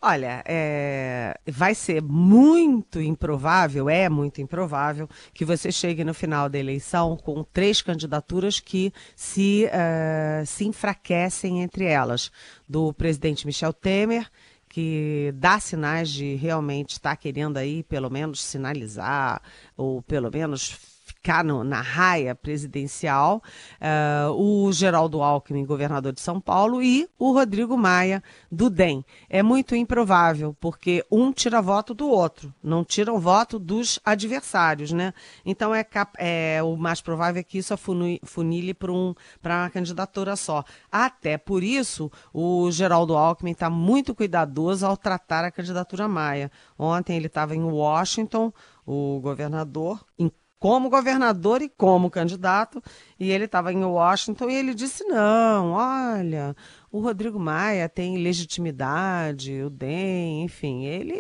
Olha, 0.03 0.41
é, 0.48 1.39
vai 1.46 1.75
ser 1.75 2.01
muito 2.01 3.00
improvável, 3.00 3.88
é 3.88 4.10
muito 4.10 4.41
improvável, 4.41 5.08
que 5.31 5.46
você 5.46 5.72
chegue 5.72 6.03
no 6.03 6.12
final 6.12 6.50
da 6.50 6.58
eleição 6.58 7.15
com 7.15 7.43
três 7.43 7.84
candidaturas 7.84 8.60
que 8.60 8.91
se, 9.15 9.67
uh, 9.67 10.43
se 10.43 10.65
enfraquecem 10.65 11.62
entre 11.62 11.86
elas. 11.86 12.31
Do 12.67 12.91
presidente 12.93 13.46
Michel 13.46 13.74
Temer, 13.74 14.27
que 14.67 15.31
dá 15.36 15.60
sinais 15.60 16.10
de 16.10 16.34
realmente 16.34 16.93
estar 16.93 17.15
querendo 17.15 17.58
aí, 17.58 17.84
pelo 17.84 18.10
menos, 18.10 18.41
sinalizar, 18.41 19.39
ou 19.77 20.01
pelo 20.01 20.31
menos 20.31 20.90
ficar 21.21 21.43
no, 21.43 21.63
na 21.63 21.81
raia 21.81 22.33
presidencial, 22.33 23.43
uh, 23.79 24.31
o 24.31 24.71
Geraldo 24.73 25.21
Alckmin, 25.21 25.63
governador 25.63 26.11
de 26.11 26.19
São 26.19 26.41
Paulo, 26.41 26.81
e 26.81 27.07
o 27.17 27.31
Rodrigo 27.31 27.77
Maia, 27.77 28.23
do 28.51 28.71
DEM. 28.71 29.05
É 29.29 29.43
muito 29.43 29.75
improvável, 29.75 30.57
porque 30.59 31.05
um 31.11 31.31
tira 31.31 31.61
voto 31.61 31.93
do 31.93 32.09
outro, 32.09 32.51
não 32.63 32.83
tiram 32.83 33.19
voto 33.19 33.59
dos 33.59 33.99
adversários, 34.03 34.91
né? 34.91 35.13
Então, 35.45 35.75
é, 35.75 35.85
é 36.17 36.63
o 36.63 36.75
mais 36.75 37.01
provável 37.01 37.39
é 37.39 37.43
que 37.43 37.59
isso 37.59 37.73
afunile 37.73 38.73
para 38.73 38.91
um, 38.91 39.13
uma 39.45 39.69
candidatura 39.69 40.35
só. 40.35 40.63
Até 40.91 41.37
por 41.37 41.61
isso, 41.61 42.11
o 42.33 42.71
Geraldo 42.71 43.15
Alckmin 43.15 43.51
está 43.51 43.69
muito 43.69 44.15
cuidadoso 44.15 44.87
ao 44.87 44.97
tratar 44.97 45.45
a 45.45 45.51
candidatura 45.51 46.07
Maia. 46.07 46.51
Ontem 46.79 47.15
ele 47.15 47.27
estava 47.27 47.55
em 47.55 47.63
Washington, 47.63 48.51
o 48.85 49.19
governador, 49.21 50.03
como 50.62 50.91
governador 50.91 51.63
e 51.63 51.68
como 51.68 52.12
candidato, 52.12 52.84
e 53.20 53.32
ele 53.32 53.46
estava 53.46 53.74
em 53.74 53.84
Washington 53.84 54.48
e 54.48 54.53
ele 54.53 54.75
disse: 54.75 55.03
não, 55.06 55.72
olha, 55.72 56.56
o 56.91 57.00
Rodrigo 57.00 57.39
Maia 57.39 57.89
tem 57.89 58.18
legitimidade, 58.18 59.63
o 59.63 59.72
DEM, 59.72 60.44
enfim, 60.44 60.86
ele 60.86 61.15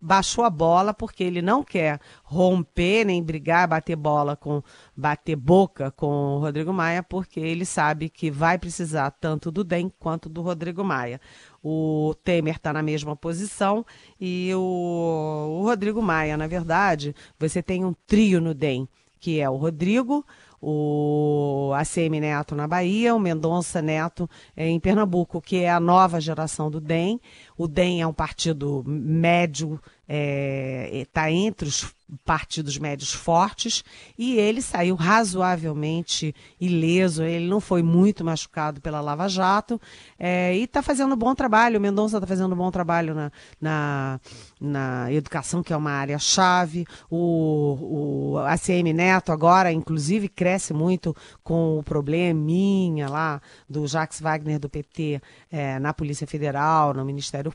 baixou 0.00 0.44
a 0.44 0.50
bola 0.50 0.94
porque 0.94 1.22
ele 1.22 1.42
não 1.42 1.62
quer 1.62 2.00
romper 2.22 3.04
nem 3.04 3.22
brigar, 3.22 3.68
bater 3.68 3.96
bola 3.96 4.36
com 4.36 4.62
bater 4.96 5.36
boca 5.36 5.90
com 5.90 6.36
o 6.36 6.38
Rodrigo 6.38 6.72
Maia, 6.72 7.02
porque 7.02 7.38
ele 7.38 7.64
sabe 7.64 8.08
que 8.08 8.30
vai 8.30 8.58
precisar 8.58 9.10
tanto 9.10 9.50
do 9.50 9.62
DEM 9.62 9.90
quanto 9.98 10.28
do 10.28 10.42
Rodrigo 10.42 10.82
Maia. 10.82 11.20
O 11.62 12.14
Temer 12.24 12.56
está 12.56 12.72
na 12.72 12.82
mesma 12.82 13.14
posição 13.14 13.84
e 14.18 14.50
o, 14.54 15.60
o 15.60 15.62
Rodrigo 15.64 16.00
Maia, 16.00 16.36
na 16.36 16.46
verdade, 16.46 17.14
você 17.38 17.62
tem 17.62 17.84
um 17.84 17.94
trio 18.06 18.40
no 18.40 18.54
DEM, 18.54 18.88
que 19.18 19.38
é 19.38 19.50
o 19.50 19.56
Rodrigo, 19.56 20.24
o 20.62 21.72
ACM 21.74 22.20
Neto 22.20 22.54
na 22.54 22.68
Bahia, 22.68 23.14
o 23.14 23.20
Mendonça 23.20 23.80
Neto 23.80 24.28
em 24.54 24.78
Pernambuco, 24.78 25.40
que 25.40 25.56
é 25.56 25.70
a 25.70 25.80
nova 25.80 26.20
geração 26.20 26.70
do 26.70 26.80
DEM. 26.80 27.20
O 27.60 27.68
DEM 27.68 28.00
é 28.00 28.06
um 28.06 28.12
partido 28.14 28.82
médio, 28.86 29.78
está 30.08 30.08
é, 30.08 31.06
tá 31.12 31.30
entre 31.30 31.68
os 31.68 31.94
partidos 32.24 32.76
médios 32.78 33.12
fortes 33.12 33.84
e 34.18 34.36
ele 34.36 34.60
saiu 34.60 34.96
razoavelmente 34.96 36.34
ileso, 36.60 37.22
ele 37.22 37.46
não 37.46 37.60
foi 37.60 37.82
muito 37.82 38.24
machucado 38.24 38.80
pela 38.80 39.00
Lava 39.00 39.28
Jato 39.28 39.80
é, 40.18 40.56
e 40.56 40.64
está 40.64 40.82
fazendo 40.82 41.14
um 41.14 41.18
bom 41.18 41.34
trabalho. 41.34 41.78
O 41.78 41.80
Mendonça 41.80 42.16
está 42.16 42.26
fazendo 42.26 42.52
um 42.52 42.56
bom 42.56 42.70
trabalho 42.70 43.14
na, 43.14 43.32
na, 43.60 44.20
na 44.60 45.12
educação, 45.12 45.62
que 45.62 45.72
é 45.72 45.76
uma 45.76 45.92
área 45.92 46.18
chave. 46.18 46.84
O, 47.08 48.32
o 48.32 48.38
ACM 48.38 48.92
Neto 48.92 49.30
agora, 49.30 49.70
inclusive, 49.70 50.28
cresce 50.28 50.72
muito 50.72 51.14
com 51.44 51.78
o 51.78 51.82
probleminha 51.82 53.08
lá 53.08 53.40
do 53.68 53.86
Jacques 53.86 54.20
Wagner 54.20 54.58
do 54.58 54.68
PT 54.68 55.20
é, 55.50 55.78
na 55.78 55.94
Polícia 55.94 56.26
Federal, 56.26 56.92
no 56.94 57.04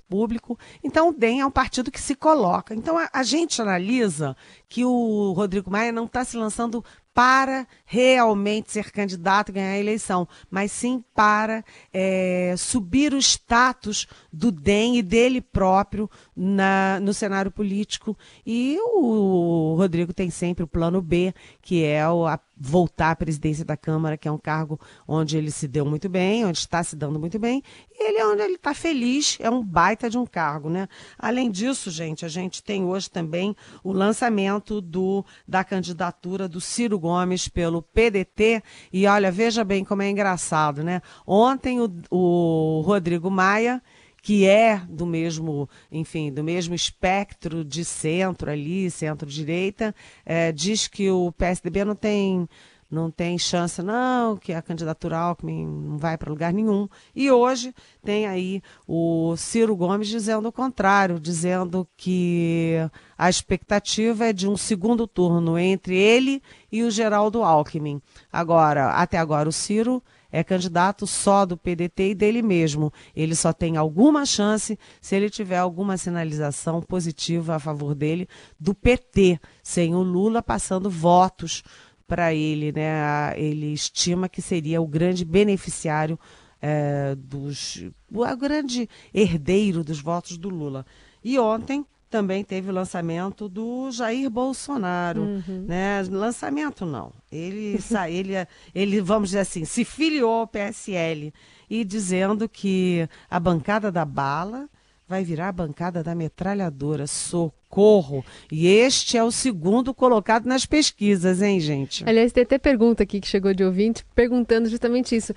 Público. 0.01 0.57
Então, 0.83 1.09
o 1.09 1.13
DEM 1.13 1.41
é 1.41 1.45
um 1.45 1.51
partido 1.51 1.91
que 1.91 2.01
se 2.01 2.15
coloca. 2.15 2.73
Então, 2.73 2.97
a, 2.97 3.09
a 3.11 3.23
gente 3.23 3.61
analisa 3.61 4.35
que 4.67 4.83
o 4.83 5.33
Rodrigo 5.33 5.71
Maia 5.71 5.91
não 5.91 6.05
está 6.05 6.23
se 6.23 6.37
lançando 6.37 6.83
para 7.15 7.65
realmente 7.85 8.73
ser 8.73 8.91
candidato 8.91 9.47
e 9.47 9.53
ganhar 9.53 9.71
a 9.71 9.79
eleição, 9.79 10.27
mas 10.51 10.69
sim 10.69 11.01
para 11.15 11.63
é, 11.93 12.53
subir 12.57 13.13
o 13.13 13.17
status 13.17 14.05
do 14.33 14.51
DEM 14.51 14.97
e 14.97 15.01
dele 15.01 15.39
próprio 15.39 16.11
na, 16.35 16.99
no 16.99 17.13
cenário 17.13 17.49
político. 17.49 18.17
E 18.45 18.77
o 18.81 19.75
Rodrigo 19.77 20.13
tem 20.13 20.29
sempre 20.29 20.65
o 20.65 20.67
plano 20.67 21.01
B, 21.01 21.33
que 21.61 21.85
é 21.85 22.05
o, 22.05 22.27
a, 22.27 22.37
voltar 22.57 23.11
à 23.11 23.15
presidência 23.15 23.65
da 23.65 23.75
Câmara, 23.75 24.17
que 24.17 24.27
é 24.27 24.31
um 24.31 24.37
cargo 24.37 24.79
onde 25.07 25.37
ele 25.37 25.51
se 25.51 25.67
deu 25.67 25.85
muito 25.85 26.07
bem, 26.07 26.45
onde 26.45 26.57
está 26.57 26.83
se 26.83 26.95
dando 26.95 27.19
muito 27.19 27.37
bem, 27.37 27.61
e 27.91 28.09
ele 28.09 28.17
é 28.17 28.25
onde 28.25 28.41
ele 28.41 28.55
está 28.55 28.73
feliz, 28.73 29.37
é 29.41 29.49
um 29.49 29.63
baita 29.63 30.09
de 30.09 30.17
um 30.17 30.25
cargo. 30.25 30.69
Né? 30.69 30.87
Além 31.17 31.51
disso, 31.51 31.91
gente, 31.91 32.25
a 32.25 32.29
gente 32.29 32.63
tem 32.63 32.85
hoje 32.85 33.09
também 33.09 33.55
o 33.83 33.91
lançamento 33.91 34.79
do, 34.81 35.25
da 35.47 35.63
candidatura 35.63 36.47
do 36.47 36.61
Ciro 36.61 36.99
Gomes 36.99 37.47
pelo 37.47 37.81
PDT. 37.81 38.63
E 38.91 39.05
olha, 39.05 39.31
veja 39.31 39.63
bem 39.63 39.83
como 39.83 40.01
é 40.01 40.09
engraçado, 40.09 40.83
né? 40.83 41.01
Ontem 41.25 41.79
o, 41.81 41.89
o 42.09 42.81
Rodrigo 42.81 43.29
Maia 43.29 43.81
que 44.25 44.43
é 44.47 44.81
do 44.89 45.05
mesmo, 45.05 45.69
enfim, 45.91 46.33
do 46.33 46.43
mesmo 46.43 46.73
espectro 46.73 47.63
de 47.63 47.85
centro 47.85 48.49
ali, 48.49 48.89
centro-direita, 48.89 49.93
é, 50.25 50.51
diz 50.51 50.87
que 50.87 51.11
o 51.11 51.31
PSDB 51.31 51.85
não 51.85 51.93
tem 51.93 52.49
não 52.89 53.11
tem 53.11 53.37
chance 53.37 53.83
não, 53.83 54.35
que 54.35 54.51
a 54.51 54.63
candidatura 54.63 55.17
Alckmin 55.17 55.67
não 55.67 55.97
vai 55.99 56.17
para 56.17 56.31
lugar 56.31 56.51
nenhum. 56.51 56.87
E 57.15 57.29
hoje 57.29 57.73
tem 58.03 58.25
aí 58.25 58.63
o 58.87 59.35
Ciro 59.37 59.75
Gomes 59.75 60.07
dizendo 60.07 60.47
o 60.47 60.51
contrário, 60.51 61.19
dizendo 61.19 61.87
que 61.95 62.77
a 63.15 63.29
expectativa 63.29 64.25
é 64.25 64.33
de 64.33 64.47
um 64.47 64.57
segundo 64.57 65.05
turno 65.05 65.57
entre 65.59 65.95
ele 65.95 66.41
e 66.71 66.81
o 66.81 66.89
Geraldo 66.89 67.43
Alckmin. 67.43 68.01
Agora, 68.31 68.91
até 68.91 69.19
agora 69.19 69.47
o 69.47 69.53
Ciro 69.53 70.01
é 70.35 70.43
candidato 70.43 71.07
só 71.07 71.45
do 71.45 71.55
PDT 71.55 72.09
e 72.09 72.15
dele 72.15 72.41
mesmo. 72.41 72.91
Ele 73.15 73.33
só 73.33 73.53
tem 73.53 73.77
alguma 73.77 74.25
chance 74.25 74.77
se 74.99 75.15
ele 75.15 75.29
tiver 75.29 75.57
alguma 75.57 75.95
sinalização 75.95 76.81
positiva 76.81 77.55
a 77.55 77.59
favor 77.59 77.95
dele 77.95 78.27
do 78.59 78.75
PT, 78.75 79.39
sem 79.63 79.95
o 79.95 80.01
Lula 80.01 80.43
passando 80.43 80.89
votos 80.89 81.63
para 82.05 82.33
ele, 82.33 82.73
né? 82.73 83.33
Ele 83.37 83.71
estima 83.71 84.27
que 84.27 84.41
seria 84.41 84.81
o 84.81 84.87
grande 84.87 85.23
beneficiário 85.23 86.19
é, 86.61 87.15
dos, 87.15 87.85
o 88.11 88.35
grande 88.35 88.89
herdeiro 89.13 89.85
dos 89.85 90.01
votos 90.01 90.37
do 90.37 90.49
Lula. 90.49 90.85
E 91.23 91.39
ontem 91.39 91.85
também 92.15 92.45
teve 92.45 92.69
o 92.69 92.73
lançamento 92.73 93.49
do 93.49 93.91
Jair 93.91 94.29
Bolsonaro, 94.29 95.21
uhum. 95.21 95.65
né? 95.67 96.01
Lançamento 96.09 96.85
não, 96.85 97.11
ele 97.29 97.77
ele 98.07 98.33
ele 98.73 99.01
vamos 99.01 99.31
dizer 99.31 99.39
assim 99.39 99.65
se 99.65 99.83
filiou 99.83 100.31
ao 100.31 100.47
PSL 100.47 101.33
e 101.69 101.83
dizendo 101.83 102.47
que 102.47 103.05
a 103.29 103.37
bancada 103.37 103.91
da 103.91 104.05
bala 104.05 104.69
vai 105.05 105.25
virar 105.25 105.49
a 105.49 105.51
bancada 105.51 106.01
da 106.01 106.15
metralhadora. 106.15 107.05
Socorro! 107.05 108.23
E 108.49 108.65
este 108.65 109.17
é 109.17 109.23
o 109.23 109.29
segundo 109.29 109.93
colocado 109.93 110.45
nas 110.45 110.65
pesquisas, 110.65 111.41
hein, 111.41 111.59
gente? 111.59 112.01
Aliás, 112.07 112.31
tem 112.31 112.43
até 112.43 112.57
pergunta 112.57 113.03
aqui 113.03 113.19
que 113.19 113.27
chegou 113.27 113.53
de 113.53 113.63
ouvinte 113.63 114.05
perguntando 114.15 114.69
justamente 114.69 115.17
isso. 115.17 115.33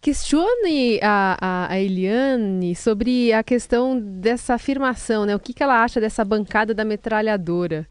Questione 0.00 0.98
a, 1.02 1.36
a, 1.38 1.72
a, 1.72 1.78
Eliane 1.78 2.74
sobre 2.74 3.34
a 3.34 3.42
questão 3.42 4.00
dessa 4.00 4.54
afirmação, 4.54 5.26
né? 5.26 5.36
O 5.36 5.38
que, 5.38 5.52
que 5.52 5.62
ela 5.62 5.84
acha 5.84 6.00
dessa 6.00 6.24
bancada 6.24 6.72
da 6.72 6.86
metralhadora? 6.86 7.86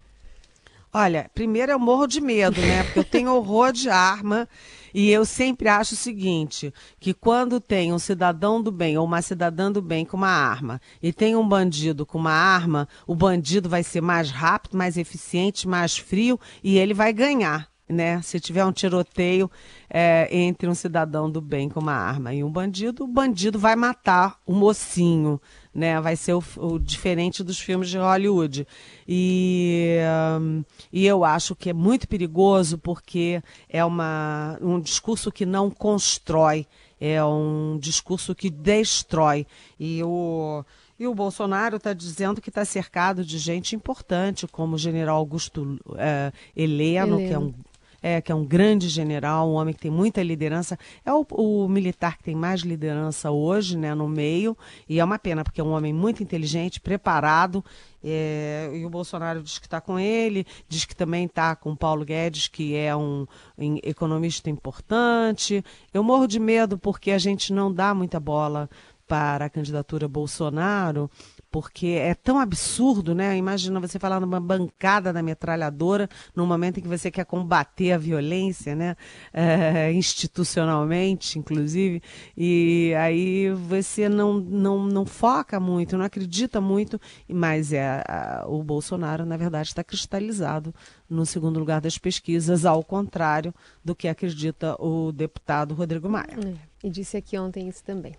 Olha, 0.91 1.29
primeiro 1.35 1.71
eu 1.71 1.77
morro 1.77 2.07
de 2.07 2.19
medo, 2.19 2.59
né? 2.61 2.83
Porque 2.83 2.97
eu 2.97 3.03
tenho 3.03 3.35
horror 3.35 3.71
de 3.71 3.91
arma 3.91 4.49
e 4.91 5.11
eu 5.11 5.23
sempre 5.23 5.69
acho 5.69 5.93
o 5.93 5.97
seguinte, 5.97 6.73
que 6.99 7.13
quando 7.13 7.59
tem 7.59 7.93
um 7.93 7.99
cidadão 7.99 8.59
do 8.59 8.71
bem 8.71 8.97
ou 8.97 9.05
uma 9.05 9.21
cidadã 9.21 9.71
do 9.71 9.79
bem 9.79 10.03
com 10.03 10.17
uma 10.17 10.29
arma 10.29 10.81
e 11.03 11.13
tem 11.13 11.35
um 11.35 11.47
bandido 11.47 12.07
com 12.07 12.17
uma 12.17 12.31
arma, 12.31 12.87
o 13.05 13.13
bandido 13.13 13.69
vai 13.69 13.83
ser 13.83 14.01
mais 14.01 14.31
rápido, 14.31 14.75
mais 14.75 14.97
eficiente, 14.97 15.67
mais 15.67 15.95
frio 15.95 16.39
e 16.63 16.79
ele 16.79 16.95
vai 16.95 17.13
ganhar 17.13 17.69
né? 17.89 18.21
Se 18.21 18.39
tiver 18.39 18.63
um 18.63 18.71
tiroteio 18.71 19.49
é, 19.89 20.27
entre 20.31 20.69
um 20.69 20.75
cidadão 20.75 21.29
do 21.29 21.41
bem 21.41 21.67
com 21.67 21.79
uma 21.79 21.93
arma 21.93 22.33
e 22.33 22.43
um 22.43 22.51
bandido, 22.51 23.03
o 23.03 23.07
bandido 23.07 23.57
vai 23.57 23.75
matar 23.75 24.37
o 24.45 24.53
mocinho, 24.53 25.41
né? 25.73 25.99
Vai 25.99 26.15
ser 26.15 26.33
o, 26.33 26.43
o 26.57 26.79
diferente 26.79 27.43
dos 27.43 27.59
filmes 27.59 27.89
de 27.89 27.97
Hollywood. 27.97 28.67
E, 29.07 29.97
um, 30.39 30.63
e 30.93 31.05
eu 31.05 31.25
acho 31.25 31.55
que 31.55 31.71
é 31.71 31.73
muito 31.73 32.07
perigoso 32.07 32.77
porque 32.77 33.41
é 33.67 33.83
uma, 33.83 34.57
um 34.61 34.79
discurso 34.79 35.31
que 35.31 35.45
não 35.45 35.71
constrói, 35.71 36.67
é 37.01 37.23
um 37.23 37.79
discurso 37.81 38.35
que 38.35 38.49
destrói. 38.49 39.47
E 39.79 40.03
o 40.03 40.63
e 40.99 41.07
o 41.07 41.15
Bolsonaro 41.15 41.77
está 41.77 41.93
dizendo 41.93 42.41
que 42.41 42.49
está 42.49 42.65
cercado 42.65 43.23
de 43.23 43.37
gente 43.37 43.73
importante, 43.73 44.45
como 44.45 44.75
o 44.75 44.77
general 44.77 45.15
Augusto 45.15 45.79
é, 45.95 46.33
Heleno, 46.53 47.15
Heleno, 47.15 47.27
que 47.29 47.33
é 47.33 47.39
um 47.39 47.53
é, 48.01 48.21
que 48.21 48.31
é 48.31 48.35
um 48.35 48.45
grande 48.45 48.87
general, 48.89 49.49
um 49.49 49.53
homem 49.53 49.73
que 49.73 49.81
tem 49.81 49.91
muita 49.91 50.23
liderança. 50.23 50.77
É 51.05 51.13
o, 51.13 51.25
o, 51.31 51.67
militar 51.67 52.17
que 52.17 52.23
tem 52.23 52.35
mais 52.35 52.61
liderança 52.61 53.31
hoje, 53.31 53.77
né, 53.77 53.93
no 53.93 54.07
meio, 54.07 54.57
e 54.87 54.99
é 54.99 55.03
uma 55.03 55.19
pena, 55.19 55.43
porque 55.43 55.61
é 55.61 55.63
um 55.63 55.71
homem 55.71 55.93
muito 55.93 56.23
inteligente, 56.23 56.79
preparado, 56.79 57.63
é, 58.03 58.71
e 58.73 58.85
o 58.85 58.89
Bolsonaro 58.89 59.43
diz 59.43 59.59
que 59.59 59.67
está 59.67 59.81
com 59.81 59.99
ele, 59.99 60.45
diz 60.67 60.85
que 60.85 60.95
também 60.95 61.25
está 61.25 61.55
com 61.55 61.75
Paulo 61.75 62.05
Guedes, 62.05 62.47
que 62.47 62.75
é 62.75 62.95
um, 62.95 63.27
um 63.57 63.77
economista 63.83 64.49
importante. 64.49 65.63
Eu 65.93 66.03
morro 66.03 66.27
de 66.27 66.39
medo 66.39 66.77
porque 66.77 67.11
a 67.11 67.17
gente 67.17 67.51
não 67.51 67.73
dá 67.73 67.93
muita 67.93 68.19
bola 68.19 68.69
para 69.07 69.45
a 69.45 69.49
candidatura 69.49 70.07
Bolsonaro, 70.07 71.09
porque 71.51 71.87
é 71.87 72.13
tão 72.13 72.39
absurdo, 72.39 73.15
né? 73.15 73.35
Imagina 73.35 73.79
você 73.79 73.97
falar 73.97 74.19
numa 74.19 74.39
bancada 74.39 75.11
da 75.11 75.21
metralhadora, 75.21 76.07
num 76.35 76.45
momento 76.45 76.79
em 76.79 76.81
que 76.81 76.87
você 76.87 77.09
quer 77.09 77.25
combater 77.25 77.91
a 77.91 77.97
violência, 77.97 78.75
né? 78.75 78.95
É, 79.33 79.91
institucionalmente, 79.91 81.39
inclusive, 81.39 82.01
e 82.37 82.93
aí 82.95 83.51
você 83.51 84.07
não, 84.07 84.39
não, 84.39 84.83
não 84.85 85.05
foca 85.05 85.59
muito, 85.59 85.97
não 85.97 86.05
acredita 86.05 86.61
muito, 86.61 86.99
mas 87.27 87.73
é 87.73 88.03
o 88.45 88.63
Bolsonaro, 88.63 89.25
na 89.25 89.37
verdade, 89.37 89.69
está 89.69 89.83
cristalizado 89.83 90.73
no 91.09 91.25
segundo 91.25 91.59
lugar 91.59 91.81
das 91.81 91.97
pesquisas, 91.97 92.65
ao 92.65 92.83
contrário 92.83 93.53
do 93.83 93.95
que 93.95 94.07
acredita 94.07 94.75
o 94.79 95.11
deputado 95.11 95.73
Rodrigo 95.73 96.09
Maia. 96.09 96.37
É, 96.83 96.87
e 96.87 96.89
disse 96.89 97.17
aqui 97.17 97.37
ontem 97.37 97.67
isso 97.67 97.83
também. 97.83 98.13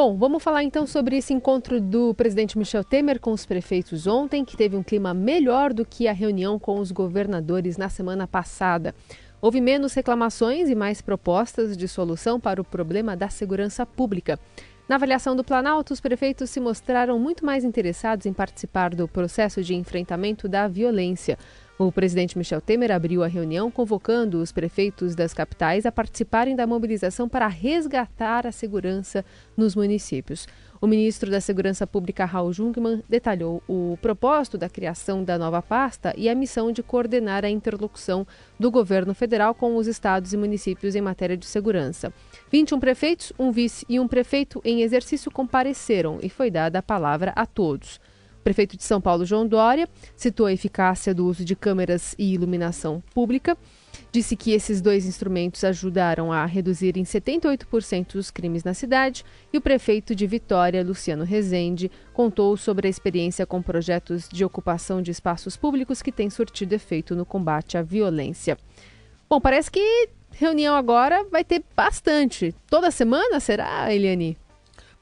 Bom, 0.00 0.16
vamos 0.16 0.44
falar 0.44 0.62
então 0.62 0.86
sobre 0.86 1.16
esse 1.16 1.34
encontro 1.34 1.80
do 1.80 2.14
presidente 2.14 2.56
Michel 2.56 2.84
Temer 2.84 3.18
com 3.18 3.32
os 3.32 3.44
prefeitos 3.44 4.06
ontem, 4.06 4.44
que 4.44 4.56
teve 4.56 4.76
um 4.76 4.82
clima 4.84 5.12
melhor 5.12 5.72
do 5.72 5.84
que 5.84 6.06
a 6.06 6.12
reunião 6.12 6.56
com 6.56 6.78
os 6.78 6.92
governadores 6.92 7.76
na 7.76 7.88
semana 7.88 8.24
passada. 8.24 8.94
Houve 9.42 9.60
menos 9.60 9.94
reclamações 9.94 10.70
e 10.70 10.74
mais 10.76 11.02
propostas 11.02 11.76
de 11.76 11.88
solução 11.88 12.38
para 12.38 12.60
o 12.60 12.64
problema 12.64 13.16
da 13.16 13.28
segurança 13.28 13.84
pública. 13.84 14.38
Na 14.88 14.94
avaliação 14.94 15.34
do 15.34 15.42
Planalto, 15.42 15.92
os 15.92 16.00
prefeitos 16.00 16.48
se 16.48 16.60
mostraram 16.60 17.18
muito 17.18 17.44
mais 17.44 17.64
interessados 17.64 18.24
em 18.24 18.32
participar 18.32 18.94
do 18.94 19.08
processo 19.08 19.64
de 19.64 19.74
enfrentamento 19.74 20.48
da 20.48 20.68
violência. 20.68 21.36
O 21.80 21.92
presidente 21.92 22.36
Michel 22.36 22.60
Temer 22.60 22.90
abriu 22.90 23.22
a 23.22 23.28
reunião 23.28 23.70
convocando 23.70 24.42
os 24.42 24.50
prefeitos 24.50 25.14
das 25.14 25.32
capitais 25.32 25.86
a 25.86 25.92
participarem 25.92 26.56
da 26.56 26.66
mobilização 26.66 27.28
para 27.28 27.46
resgatar 27.46 28.48
a 28.48 28.50
segurança 28.50 29.24
nos 29.56 29.76
municípios. 29.76 30.48
O 30.80 30.88
ministro 30.88 31.30
da 31.30 31.40
Segurança 31.40 31.86
Pública, 31.86 32.24
Raul 32.24 32.52
Jungmann, 32.52 33.04
detalhou 33.08 33.62
o 33.68 33.96
propósito 34.02 34.58
da 34.58 34.68
criação 34.68 35.22
da 35.22 35.38
nova 35.38 35.62
pasta 35.62 36.12
e 36.16 36.28
a 36.28 36.34
missão 36.34 36.72
de 36.72 36.82
coordenar 36.82 37.44
a 37.44 37.50
interlocução 37.50 38.26
do 38.58 38.72
governo 38.72 39.14
federal 39.14 39.54
com 39.54 39.76
os 39.76 39.86
estados 39.86 40.32
e 40.32 40.36
municípios 40.36 40.96
em 40.96 41.00
matéria 41.00 41.36
de 41.36 41.46
segurança. 41.46 42.12
21 42.50 42.80
prefeitos, 42.80 43.32
um 43.38 43.52
vice 43.52 43.86
e 43.88 44.00
um 44.00 44.08
prefeito 44.08 44.60
em 44.64 44.82
exercício 44.82 45.30
compareceram 45.30 46.18
e 46.20 46.28
foi 46.28 46.50
dada 46.50 46.80
a 46.80 46.82
palavra 46.82 47.32
a 47.36 47.46
todos 47.46 48.00
prefeito 48.48 48.78
de 48.78 48.84
São 48.84 48.98
Paulo, 48.98 49.26
João 49.26 49.46
Dória, 49.46 49.86
citou 50.16 50.46
a 50.46 50.52
eficácia 50.52 51.12
do 51.12 51.26
uso 51.26 51.44
de 51.44 51.54
câmeras 51.54 52.14
e 52.18 52.32
iluminação 52.32 53.02
pública. 53.12 53.58
Disse 54.10 54.34
que 54.34 54.52
esses 54.52 54.80
dois 54.80 55.04
instrumentos 55.04 55.62
ajudaram 55.64 56.32
a 56.32 56.46
reduzir 56.46 56.96
em 56.96 57.02
78% 57.02 58.14
os 58.14 58.30
crimes 58.30 58.64
na 58.64 58.72
cidade. 58.72 59.22
E 59.52 59.58
o 59.58 59.60
prefeito 59.60 60.14
de 60.14 60.26
Vitória, 60.26 60.82
Luciano 60.82 61.24
Rezende, 61.24 61.90
contou 62.14 62.56
sobre 62.56 62.86
a 62.86 62.90
experiência 62.90 63.44
com 63.44 63.60
projetos 63.60 64.26
de 64.30 64.46
ocupação 64.46 65.02
de 65.02 65.10
espaços 65.10 65.54
públicos 65.54 66.00
que 66.00 66.10
têm 66.10 66.30
surtido 66.30 66.74
efeito 66.74 67.14
no 67.14 67.26
combate 67.26 67.76
à 67.76 67.82
violência. 67.82 68.56
Bom, 69.28 69.42
parece 69.42 69.70
que 69.70 70.08
reunião 70.30 70.74
agora 70.74 71.22
vai 71.30 71.44
ter 71.44 71.62
bastante. 71.76 72.54
Toda 72.66 72.90
semana, 72.90 73.40
será, 73.40 73.92
Eliane? 73.94 74.38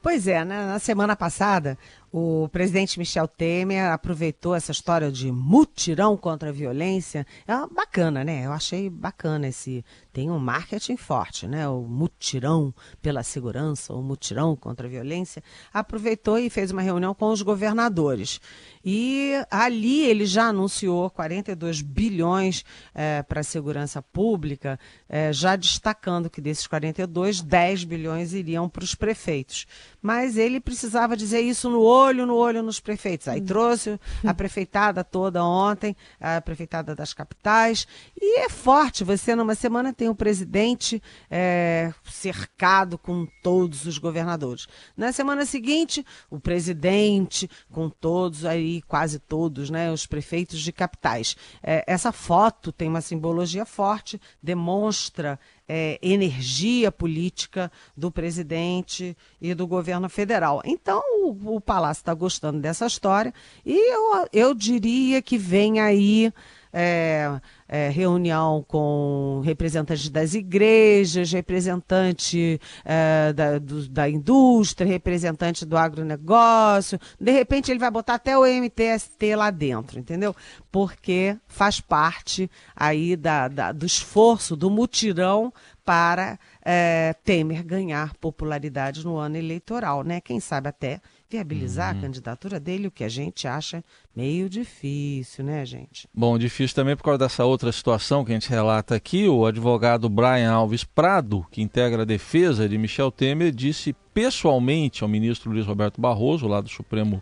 Pois 0.01 0.27
é, 0.27 0.45
né? 0.45 0.65
na 0.65 0.79
semana 0.79 1.15
passada 1.15 1.77
o 2.11 2.47
presidente 2.49 2.97
Michel 2.97 3.27
Temer 3.27 3.91
aproveitou 3.91 4.55
essa 4.55 4.71
história 4.71 5.11
de 5.11 5.31
mutirão 5.31 6.15
contra 6.15 6.49
a 6.49 6.53
violência. 6.53 7.25
É 7.47 7.53
bacana, 7.73 8.23
né? 8.23 8.45
Eu 8.45 8.51
achei 8.51 8.89
bacana 8.89 9.47
esse. 9.47 9.83
Tem 10.17 10.31
um 10.31 10.39
marketing 10.39 10.97
forte, 10.97 11.47
né? 11.47 11.69
O 11.69 11.83
mutirão 11.83 12.73
pela 13.03 13.21
segurança, 13.21 13.93
o 13.93 14.01
mutirão 14.01 14.55
contra 14.55 14.87
a 14.87 14.89
violência. 14.89 15.43
Aproveitou 15.71 16.39
e 16.39 16.49
fez 16.49 16.71
uma 16.71 16.81
reunião 16.81 17.13
com 17.13 17.27
os 17.27 17.43
governadores. 17.43 18.41
E 18.83 19.33
ali 19.51 20.05
ele 20.05 20.25
já 20.25 20.45
anunciou 20.45 21.07
42 21.11 21.83
bilhões 21.83 22.65
é, 22.95 23.21
para 23.21 23.41
a 23.41 23.43
segurança 23.43 24.01
pública, 24.01 24.79
é, 25.07 25.31
já 25.31 25.55
destacando 25.55 26.31
que 26.31 26.41
desses 26.41 26.65
42, 26.65 27.43
10 27.43 27.83
bilhões 27.83 28.33
iriam 28.33 28.67
para 28.67 28.83
os 28.83 28.95
prefeitos. 28.95 29.67
Mas 30.01 30.35
ele 30.35 30.59
precisava 30.59 31.15
dizer 31.15 31.41
isso 31.41 31.69
no 31.69 31.81
olho 31.81 32.25
no 32.25 32.33
olho 32.33 32.63
nos 32.63 32.79
prefeitos. 32.79 33.27
Aí 33.27 33.39
trouxe 33.39 33.99
a 34.25 34.33
prefeitada 34.33 35.03
toda 35.03 35.43
ontem, 35.45 35.95
a 36.19 36.41
prefeitada 36.41 36.95
das 36.95 37.13
capitais. 37.13 37.85
E 38.19 38.39
é 38.39 38.49
forte, 38.49 39.03
você 39.03 39.35
numa 39.35 39.53
semana 39.53 39.93
tem 39.93 40.06
o 40.07 40.15
presidente 40.15 41.01
é, 41.29 41.93
cercado 42.05 42.97
com 42.97 43.27
todos 43.41 43.85
os 43.85 43.97
governadores. 43.97 44.67
Na 44.95 45.11
semana 45.11 45.45
seguinte, 45.45 46.05
o 46.29 46.39
presidente 46.39 47.49
com 47.71 47.89
todos 47.89 48.45
aí, 48.45 48.81
quase 48.83 49.19
todos, 49.19 49.69
né, 49.69 49.91
os 49.91 50.05
prefeitos 50.05 50.59
de 50.59 50.71
capitais. 50.71 51.35
É, 51.61 51.83
essa 51.87 52.11
foto 52.11 52.71
tem 52.71 52.87
uma 52.87 53.01
simbologia 53.01 53.65
forte, 53.65 54.19
demonstra 54.41 55.39
é, 55.67 55.99
energia 56.01 56.91
política 56.91 57.71
do 57.95 58.09
presidente 58.09 59.17
e 59.41 59.53
do 59.53 59.67
governo 59.67 60.07
federal. 60.07 60.61
Então, 60.63 61.01
o, 61.23 61.55
o 61.55 61.61
Palácio 61.61 62.01
está 62.01 62.13
gostando 62.13 62.59
dessa 62.59 62.85
história 62.85 63.33
e 63.65 63.93
eu, 63.93 64.27
eu 64.31 64.53
diria 64.53 65.21
que 65.21 65.37
vem 65.37 65.79
aí. 65.79 66.31
É, 66.71 67.39
é, 67.67 67.89
reunião 67.89 68.63
com 68.67 69.41
representantes 69.43 70.09
das 70.09 70.33
igrejas, 70.33 71.31
representante 71.31 72.59
é, 72.85 73.33
da, 73.33 73.59
do, 73.59 73.87
da 73.89 74.09
indústria, 74.09 74.87
representante 74.87 75.65
do 75.65 75.77
agronegócio. 75.77 76.99
De 77.19 77.31
repente 77.31 77.71
ele 77.71 77.79
vai 77.79 77.91
botar 77.91 78.15
até 78.15 78.37
o 78.37 78.45
MTST 78.45 79.35
lá 79.35 79.49
dentro, 79.49 79.99
entendeu? 79.99 80.35
Porque 80.71 81.37
faz 81.47 81.79
parte 81.79 82.49
aí 82.75 83.15
da, 83.15 83.47
da 83.47 83.71
do 83.71 83.85
esforço, 83.85 84.55
do 84.55 84.69
mutirão 84.69 85.53
para 85.83 86.37
é, 86.63 87.15
Temer 87.23 87.63
ganhar 87.63 88.13
popularidade 88.15 89.05
no 89.05 89.17
ano 89.17 89.37
eleitoral, 89.37 90.03
né? 90.03 90.19
Quem 90.19 90.39
sabe 90.39 90.67
até 90.67 90.99
viabilizar 91.29 91.93
uhum. 91.93 91.99
a 91.99 92.01
candidatura 92.03 92.59
dele, 92.59 92.87
o 92.87 92.91
que 92.91 93.03
a 93.03 93.09
gente 93.09 93.47
acha 93.47 93.83
meio 94.15 94.49
difícil, 94.49 95.43
né, 95.43 95.65
gente? 95.65 96.07
Bom, 96.13 96.37
difícil 96.37 96.75
também 96.75 96.95
por 96.95 97.03
causa 97.03 97.17
dessa 97.19 97.43
outra 97.43 97.71
situação 97.71 98.23
que 98.23 98.31
a 98.31 98.33
gente 98.33 98.49
relata 98.49 98.95
aqui. 98.95 99.27
O 99.27 99.45
advogado 99.45 100.09
Brian 100.09 100.51
Alves 100.51 100.83
Prado, 100.83 101.45
que 101.51 101.61
integra 101.61 102.03
a 102.03 102.05
defesa 102.05 102.67
de 102.67 102.77
Michel 102.77 103.11
Temer, 103.11 103.51
disse 103.51 103.93
pessoalmente 104.13 105.03
ao 105.03 105.09
ministro 105.09 105.51
Luiz 105.51 105.65
Roberto 105.65 105.99
Barroso, 105.99 106.47
lá 106.47 106.61
do 106.61 106.69
Supremo 106.69 107.21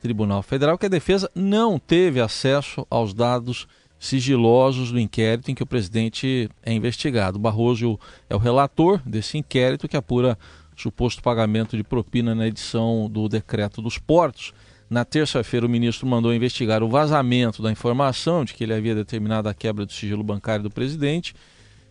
Tribunal 0.00 0.42
Federal, 0.42 0.78
que 0.78 0.86
a 0.86 0.90
defesa 0.90 1.30
não 1.34 1.78
teve 1.78 2.20
acesso 2.20 2.86
aos 2.90 3.12
dados 3.12 3.68
sigilosos 4.02 4.90
do 4.90 4.98
inquérito 4.98 5.48
em 5.48 5.54
que 5.54 5.62
o 5.62 5.66
presidente 5.66 6.50
é 6.60 6.72
investigado. 6.72 7.38
Barroso 7.38 8.00
é 8.28 8.34
o 8.34 8.38
relator 8.38 9.00
desse 9.06 9.38
inquérito 9.38 9.86
que 9.86 9.96
apura 9.96 10.36
suposto 10.76 11.22
pagamento 11.22 11.76
de 11.76 11.84
propina 11.84 12.34
na 12.34 12.46
edição 12.46 13.08
do 13.10 13.28
decreto 13.28 13.80
dos 13.82 13.98
portos. 13.98 14.52
Na 14.88 15.04
terça-feira, 15.04 15.64
o 15.64 15.68
ministro 15.68 16.06
mandou 16.06 16.34
investigar 16.34 16.82
o 16.82 16.88
vazamento 16.88 17.62
da 17.62 17.70
informação 17.70 18.44
de 18.44 18.52
que 18.52 18.64
ele 18.64 18.74
havia 18.74 18.94
determinado 18.94 19.48
a 19.48 19.54
quebra 19.54 19.86
do 19.86 19.92
sigilo 19.92 20.22
bancário 20.22 20.62
do 20.62 20.70
presidente. 20.70 21.34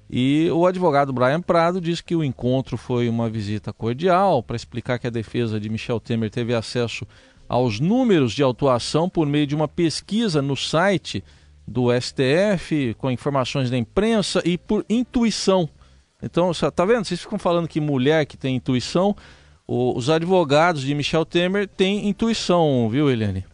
E 0.10 0.50
o 0.52 0.66
advogado 0.66 1.14
Brian 1.14 1.42
Prado 1.42 1.80
diz 1.80 2.02
que 2.02 2.16
o 2.16 2.24
encontro 2.24 2.78
foi 2.78 3.08
uma 3.08 3.30
visita 3.30 3.72
cordial 3.72 4.44
para 4.44 4.58
explicar 4.58 5.00
que 5.00 5.08
a 5.08 5.12
defesa 5.12 5.60
de 5.60 5.70
Michel 5.70 6.00
Temer 6.00 6.30
teve 6.30 6.54
acesso 6.54 7.08
aos 7.48 7.80
números 7.80 8.34
de 8.34 8.44
autuação 8.44 9.10
por 9.10 9.26
meio 9.26 9.48
de 9.48 9.56
uma 9.56 9.68
pesquisa 9.68 10.42
no 10.42 10.56
site 10.56 11.24
do 11.68 11.88
STF, 11.92 12.94
com 12.98 13.10
informações 13.10 13.70
da 13.70 13.78
imprensa 13.78 14.42
e 14.46 14.58
por 14.58 14.86
intuição. 14.90 15.70
Então, 16.22 16.52
tá 16.54 16.86
vendo? 16.86 17.06
Vocês 17.06 17.22
ficam 17.22 17.40
falando 17.40 17.68
que 17.68 17.80
mulher 17.80 18.26
que 18.26 18.38
tem 18.38 18.56
intuição, 18.56 19.16
os 19.68 20.10
advogados 20.10 20.82
de 20.82 20.94
Michel 20.94 21.26
Temer 21.26 21.68
têm 21.68 22.08
intuição, 22.08 22.90
viu, 22.90 23.10
Eliane? 23.10 23.46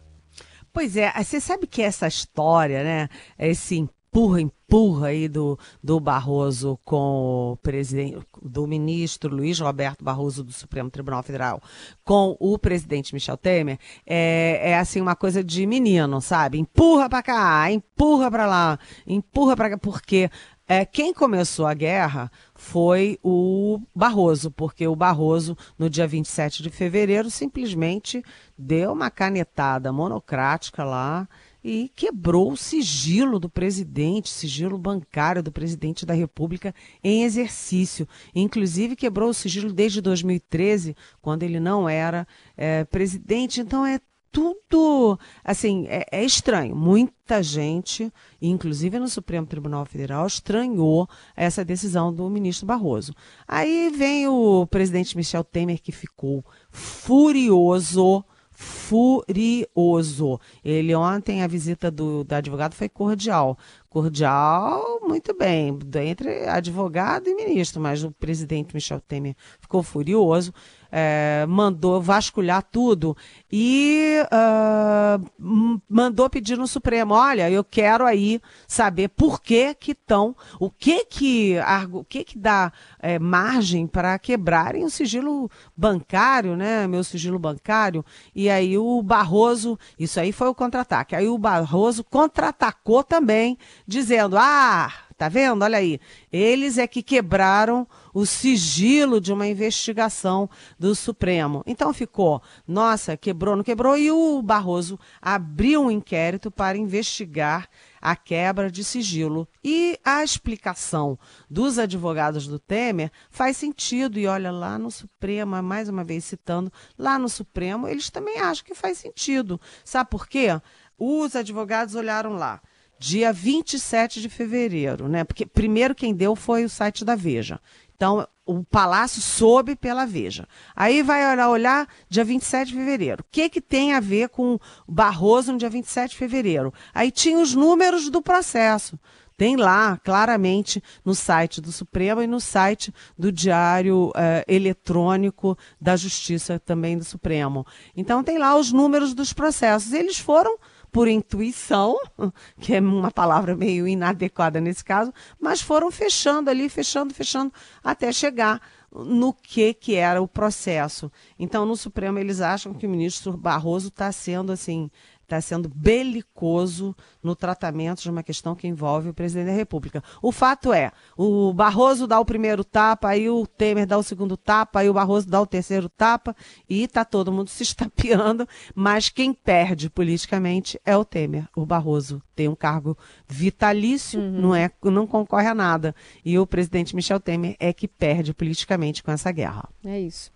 Pois 0.72 0.96
é, 0.96 1.12
você 1.22 1.40
sabe 1.40 1.66
que 1.66 1.82
essa 1.82 2.06
história, 2.06 2.82
né? 2.84 3.08
Esse 3.38 3.76
empurra, 3.76 4.40
empurra 4.40 5.08
aí 5.08 5.28
do, 5.28 5.58
do 5.82 6.00
Barroso 6.00 6.78
com 6.84 7.52
o 7.52 7.56
presidente, 7.56 8.18
do 8.42 8.66
ministro 8.66 9.34
Luiz 9.34 9.60
Roberto 9.60 10.04
Barroso 10.04 10.42
do 10.42 10.52
Supremo 10.52 10.90
Tribunal 10.90 11.22
Federal 11.22 11.62
com 12.04 12.36
o 12.40 12.58
presidente 12.58 13.14
Michel 13.14 13.36
Temer, 13.36 13.78
é, 14.06 14.70
é 14.70 14.78
assim 14.78 15.00
uma 15.00 15.14
coisa 15.14 15.42
de 15.44 15.66
menino, 15.66 16.20
sabe? 16.20 16.58
Empurra 16.58 17.08
para 17.08 17.22
cá, 17.22 17.70
empurra 17.70 18.30
para 18.30 18.46
lá, 18.46 18.78
empurra 19.06 19.56
para 19.56 19.70
cá, 19.70 19.78
porque 19.78 20.30
é, 20.66 20.84
quem 20.84 21.14
começou 21.14 21.66
a 21.66 21.72
guerra 21.72 22.30
foi 22.68 23.18
o 23.22 23.80
Barroso, 23.94 24.50
porque 24.50 24.86
o 24.86 24.94
Barroso, 24.94 25.56
no 25.78 25.88
dia 25.88 26.06
27 26.06 26.62
de 26.62 26.68
fevereiro, 26.68 27.30
simplesmente 27.30 28.22
deu 28.58 28.92
uma 28.92 29.10
canetada 29.10 29.90
monocrática 29.90 30.84
lá 30.84 31.26
e 31.64 31.90
quebrou 31.96 32.52
o 32.52 32.56
sigilo 32.58 33.40
do 33.40 33.48
presidente, 33.48 34.28
sigilo 34.28 34.76
bancário 34.76 35.42
do 35.42 35.50
presidente 35.50 36.04
da 36.04 36.12
República 36.12 36.74
em 37.02 37.24
exercício. 37.24 38.06
Inclusive 38.34 38.96
quebrou 38.96 39.30
o 39.30 39.34
sigilo 39.34 39.72
desde 39.72 40.02
2013, 40.02 40.94
quando 41.22 41.44
ele 41.44 41.58
não 41.58 41.88
era 41.88 42.28
é, 42.54 42.84
presidente. 42.84 43.62
Então 43.62 43.86
é 43.86 43.98
tudo, 44.30 45.18
assim, 45.44 45.86
é, 45.88 46.04
é, 46.10 46.24
estranho. 46.24 46.74
Muita 46.74 47.42
gente, 47.42 48.12
inclusive 48.40 48.98
no 48.98 49.08
Supremo 49.08 49.46
Tribunal 49.46 49.84
Federal, 49.84 50.26
estranhou 50.26 51.08
essa 51.36 51.64
decisão 51.64 52.12
do 52.12 52.28
ministro 52.28 52.66
Barroso. 52.66 53.12
Aí 53.46 53.90
vem 53.90 54.28
o 54.28 54.66
presidente 54.66 55.16
Michel 55.16 55.44
Temer, 55.44 55.80
que 55.80 55.92
ficou 55.92 56.44
furioso 56.70 58.24
furioso. 58.58 60.40
Ele 60.64 60.92
ontem, 60.92 61.44
a 61.44 61.46
visita 61.46 61.92
do, 61.92 62.24
do 62.24 62.32
advogado 62.32 62.74
foi 62.74 62.88
cordial. 62.88 63.56
Cordial, 63.88 64.98
muito 65.00 65.32
bem, 65.32 65.78
entre 66.04 66.44
advogado 66.48 67.28
e 67.28 67.34
ministro, 67.36 67.80
mas 67.80 68.02
o 68.02 68.10
presidente 68.10 68.74
Michel 68.74 69.00
Temer 69.00 69.36
ficou 69.60 69.80
furioso 69.80 70.52
é, 70.90 71.44
mandou 71.48 72.00
vasculhar 72.00 72.62
tudo 72.62 73.16
e 73.50 74.22
uh, 74.24 75.80
mandou 75.88 76.28
pedir 76.28 76.56
no 76.56 76.66
Supremo, 76.66 77.14
olha, 77.14 77.50
eu 77.50 77.64
quero 77.64 78.04
aí 78.04 78.40
saber 78.66 79.08
por 79.08 79.40
que 79.40 79.74
que 79.74 79.92
estão, 79.92 80.34
o 80.58 80.70
que 80.70 81.04
que, 81.04 81.56
o 81.92 82.04
que 82.04 82.24
que 82.24 82.38
dá 82.38 82.72
é, 82.98 83.18
margem 83.18 83.86
para 83.86 84.18
quebrarem 84.18 84.84
o 84.84 84.90
sigilo 84.90 85.50
bancário, 85.76 86.56
né, 86.56 86.86
meu 86.86 87.04
sigilo 87.04 87.38
bancário, 87.38 88.04
e 88.34 88.50
aí 88.50 88.76
o 88.76 89.02
Barroso, 89.02 89.78
isso 89.98 90.18
aí 90.20 90.32
foi 90.32 90.48
o 90.48 90.54
contra-ataque, 90.54 91.14
aí 91.14 91.28
o 91.28 91.38
Barroso 91.38 92.04
contra-atacou 92.04 93.02
também, 93.02 93.56
dizendo, 93.86 94.36
ah, 94.38 94.92
Tá 95.18 95.28
vendo? 95.28 95.64
Olha 95.64 95.78
aí. 95.78 96.00
Eles 96.30 96.78
é 96.78 96.86
que 96.86 97.02
quebraram 97.02 97.88
o 98.14 98.24
sigilo 98.24 99.20
de 99.20 99.32
uma 99.32 99.48
investigação 99.48 100.48
do 100.78 100.94
Supremo. 100.94 101.64
Então 101.66 101.92
ficou, 101.92 102.40
nossa, 102.68 103.16
quebrou, 103.16 103.56
não 103.56 103.64
quebrou, 103.64 103.98
e 103.98 104.12
o 104.12 104.40
Barroso 104.40 104.96
abriu 105.20 105.82
um 105.82 105.90
inquérito 105.90 106.52
para 106.52 106.78
investigar 106.78 107.68
a 108.00 108.14
quebra 108.14 108.70
de 108.70 108.84
sigilo. 108.84 109.48
E 109.62 109.98
a 110.04 110.22
explicação 110.22 111.18
dos 111.50 111.80
advogados 111.80 112.46
do 112.46 112.60
Temer 112.60 113.10
faz 113.28 113.56
sentido. 113.56 114.20
E 114.20 114.28
olha, 114.28 114.52
lá 114.52 114.78
no 114.78 114.88
Supremo, 114.88 115.60
mais 115.60 115.88
uma 115.88 116.04
vez 116.04 116.26
citando, 116.26 116.72
lá 116.96 117.18
no 117.18 117.28
Supremo, 117.28 117.88
eles 117.88 118.08
também 118.08 118.38
acham 118.38 118.64
que 118.64 118.74
faz 118.74 118.98
sentido. 118.98 119.60
Sabe 119.84 120.10
por 120.10 120.28
quê? 120.28 120.60
Os 120.96 121.34
advogados 121.34 121.96
olharam 121.96 122.34
lá 122.34 122.60
dia 122.98 123.32
27 123.32 124.20
de 124.20 124.28
fevereiro, 124.28 125.08
né? 125.08 125.24
Porque 125.24 125.46
primeiro 125.46 125.94
quem 125.94 126.14
deu 126.14 126.34
foi 126.34 126.64
o 126.64 126.68
site 126.68 127.04
da 127.04 127.14
Veja. 127.14 127.60
Então, 127.94 128.26
o 128.46 128.64
Palácio 128.64 129.20
soube 129.20 129.76
pela 129.76 130.06
Veja. 130.06 130.46
Aí 130.74 131.02
vai 131.02 131.32
olhar, 131.32 131.48
olhar 131.50 131.88
dia 132.08 132.24
27 132.24 132.68
de 132.68 132.74
fevereiro. 132.74 133.22
O 133.22 133.26
que, 133.30 133.48
que 133.48 133.60
tem 133.60 133.92
a 133.92 134.00
ver 134.00 134.28
com 134.28 134.58
Barroso 134.86 135.52
no 135.52 135.58
dia 135.58 135.68
27 135.68 136.12
de 136.12 136.16
fevereiro? 136.16 136.72
Aí 136.94 137.10
tinha 137.10 137.38
os 137.38 137.54
números 137.54 138.08
do 138.08 138.22
processo. 138.22 138.98
Tem 139.36 139.54
lá, 139.54 139.96
claramente, 139.98 140.82
no 141.04 141.14
site 141.14 141.60
do 141.60 141.70
Supremo 141.70 142.20
e 142.22 142.26
no 142.26 142.40
site 142.40 142.92
do 143.16 143.30
Diário 143.30 144.10
eh, 144.16 144.44
Eletrônico 144.48 145.56
da 145.80 145.94
Justiça 145.94 146.58
também 146.58 146.98
do 146.98 147.04
Supremo. 147.04 147.64
Então, 147.96 148.24
tem 148.24 148.36
lá 148.38 148.56
os 148.56 148.72
números 148.72 149.14
dos 149.14 149.32
processos. 149.32 149.92
Eles 149.92 150.18
foram 150.18 150.58
por 150.90 151.08
intuição, 151.08 151.96
que 152.60 152.74
é 152.74 152.80
uma 152.80 153.10
palavra 153.10 153.56
meio 153.56 153.86
inadequada 153.86 154.60
nesse 154.60 154.84
caso, 154.84 155.12
mas 155.40 155.60
foram 155.60 155.90
fechando 155.90 156.50
ali, 156.50 156.68
fechando, 156.68 157.14
fechando, 157.14 157.52
até 157.82 158.12
chegar 158.12 158.60
no 158.90 159.32
que 159.32 159.74
que 159.74 159.94
era 159.94 160.20
o 160.20 160.28
processo. 160.28 161.12
Então, 161.38 161.66
no 161.66 161.76
Supremo 161.76 162.18
eles 162.18 162.40
acham 162.40 162.72
que 162.72 162.86
o 162.86 162.90
ministro 162.90 163.36
Barroso 163.36 163.88
está 163.88 164.10
sendo 164.10 164.50
assim 164.50 164.90
está 165.28 165.40
sendo 165.42 165.68
belicoso 165.68 166.96
no 167.22 167.36
tratamento 167.36 168.00
de 168.00 168.10
uma 168.10 168.22
questão 168.22 168.54
que 168.54 168.66
envolve 168.66 169.10
o 169.10 169.14
presidente 169.14 169.48
da 169.48 169.52
República. 169.52 170.02
O 170.22 170.32
fato 170.32 170.72
é, 170.72 170.90
o 171.16 171.52
Barroso 171.52 172.06
dá 172.06 172.18
o 172.18 172.24
primeiro 172.24 172.64
tapa, 172.64 173.08
aí 173.08 173.28
o 173.28 173.46
Temer 173.46 173.86
dá 173.86 173.98
o 173.98 174.02
segundo 174.02 174.36
tapa, 174.36 174.80
aí 174.80 174.88
o 174.88 174.94
Barroso 174.94 175.28
dá 175.28 175.40
o 175.40 175.46
terceiro 175.46 175.88
tapa, 175.90 176.34
e 176.68 176.84
está 176.84 177.04
todo 177.04 177.30
mundo 177.30 177.48
se 177.50 177.62
estapeando, 177.62 178.48
mas 178.74 179.10
quem 179.10 179.34
perde 179.34 179.90
politicamente 179.90 180.80
é 180.84 180.96
o 180.96 181.04
Temer. 181.04 181.46
O 181.54 181.66
Barroso 181.66 182.22
tem 182.34 182.48
um 182.48 182.56
cargo 182.56 182.96
vitalício, 183.28 184.18
uhum. 184.18 184.40
não, 184.40 184.54
é, 184.54 184.70
não 184.84 185.06
concorre 185.06 185.48
a 185.48 185.54
nada. 185.54 185.94
E 186.24 186.38
o 186.38 186.46
presidente 186.46 186.96
Michel 186.96 187.20
Temer 187.20 187.54
é 187.60 187.72
que 187.72 187.86
perde 187.86 188.32
politicamente 188.32 189.02
com 189.02 189.10
essa 189.10 189.30
guerra. 189.30 189.68
É 189.84 190.00
isso. 190.00 190.32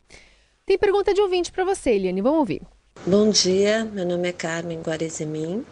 Tem 0.67 0.79
pergunta 0.79 1.15
de 1.15 1.21
ouvinte 1.21 1.51
para 1.51 1.65
você, 1.65 1.91
Eliane. 1.93 2.21
Vamos 2.21 2.41
ouvir. 2.41 2.63
Bom 3.05 3.31
dia, 3.31 3.85
meu 3.93 4.07
nome 4.07 4.29
é 4.29 4.33
Carmen 4.33 4.81
Guarezemin. 4.81 5.67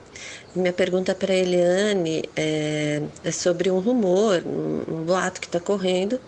Minha 0.52 0.72
pergunta 0.72 1.14
para 1.14 1.32
Eliane 1.32 2.24
é, 2.34 3.00
é, 3.22 3.30
sobre 3.30 3.70
um 3.70 3.78
rumor, 3.78 4.42
um, 4.44 4.96
um 4.96 5.04
boato 5.04 5.40
que 5.40 5.46
está 5.46 5.60
correndo 5.60 6.20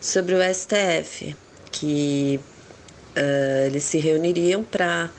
sobre 0.00 0.34
o 0.34 0.38
STF, 0.54 1.36
que 1.70 2.40
uh, 3.14 3.66
eles 3.66 3.84
se 3.84 3.98
reuniriam 3.98 4.64
para 4.64 5.10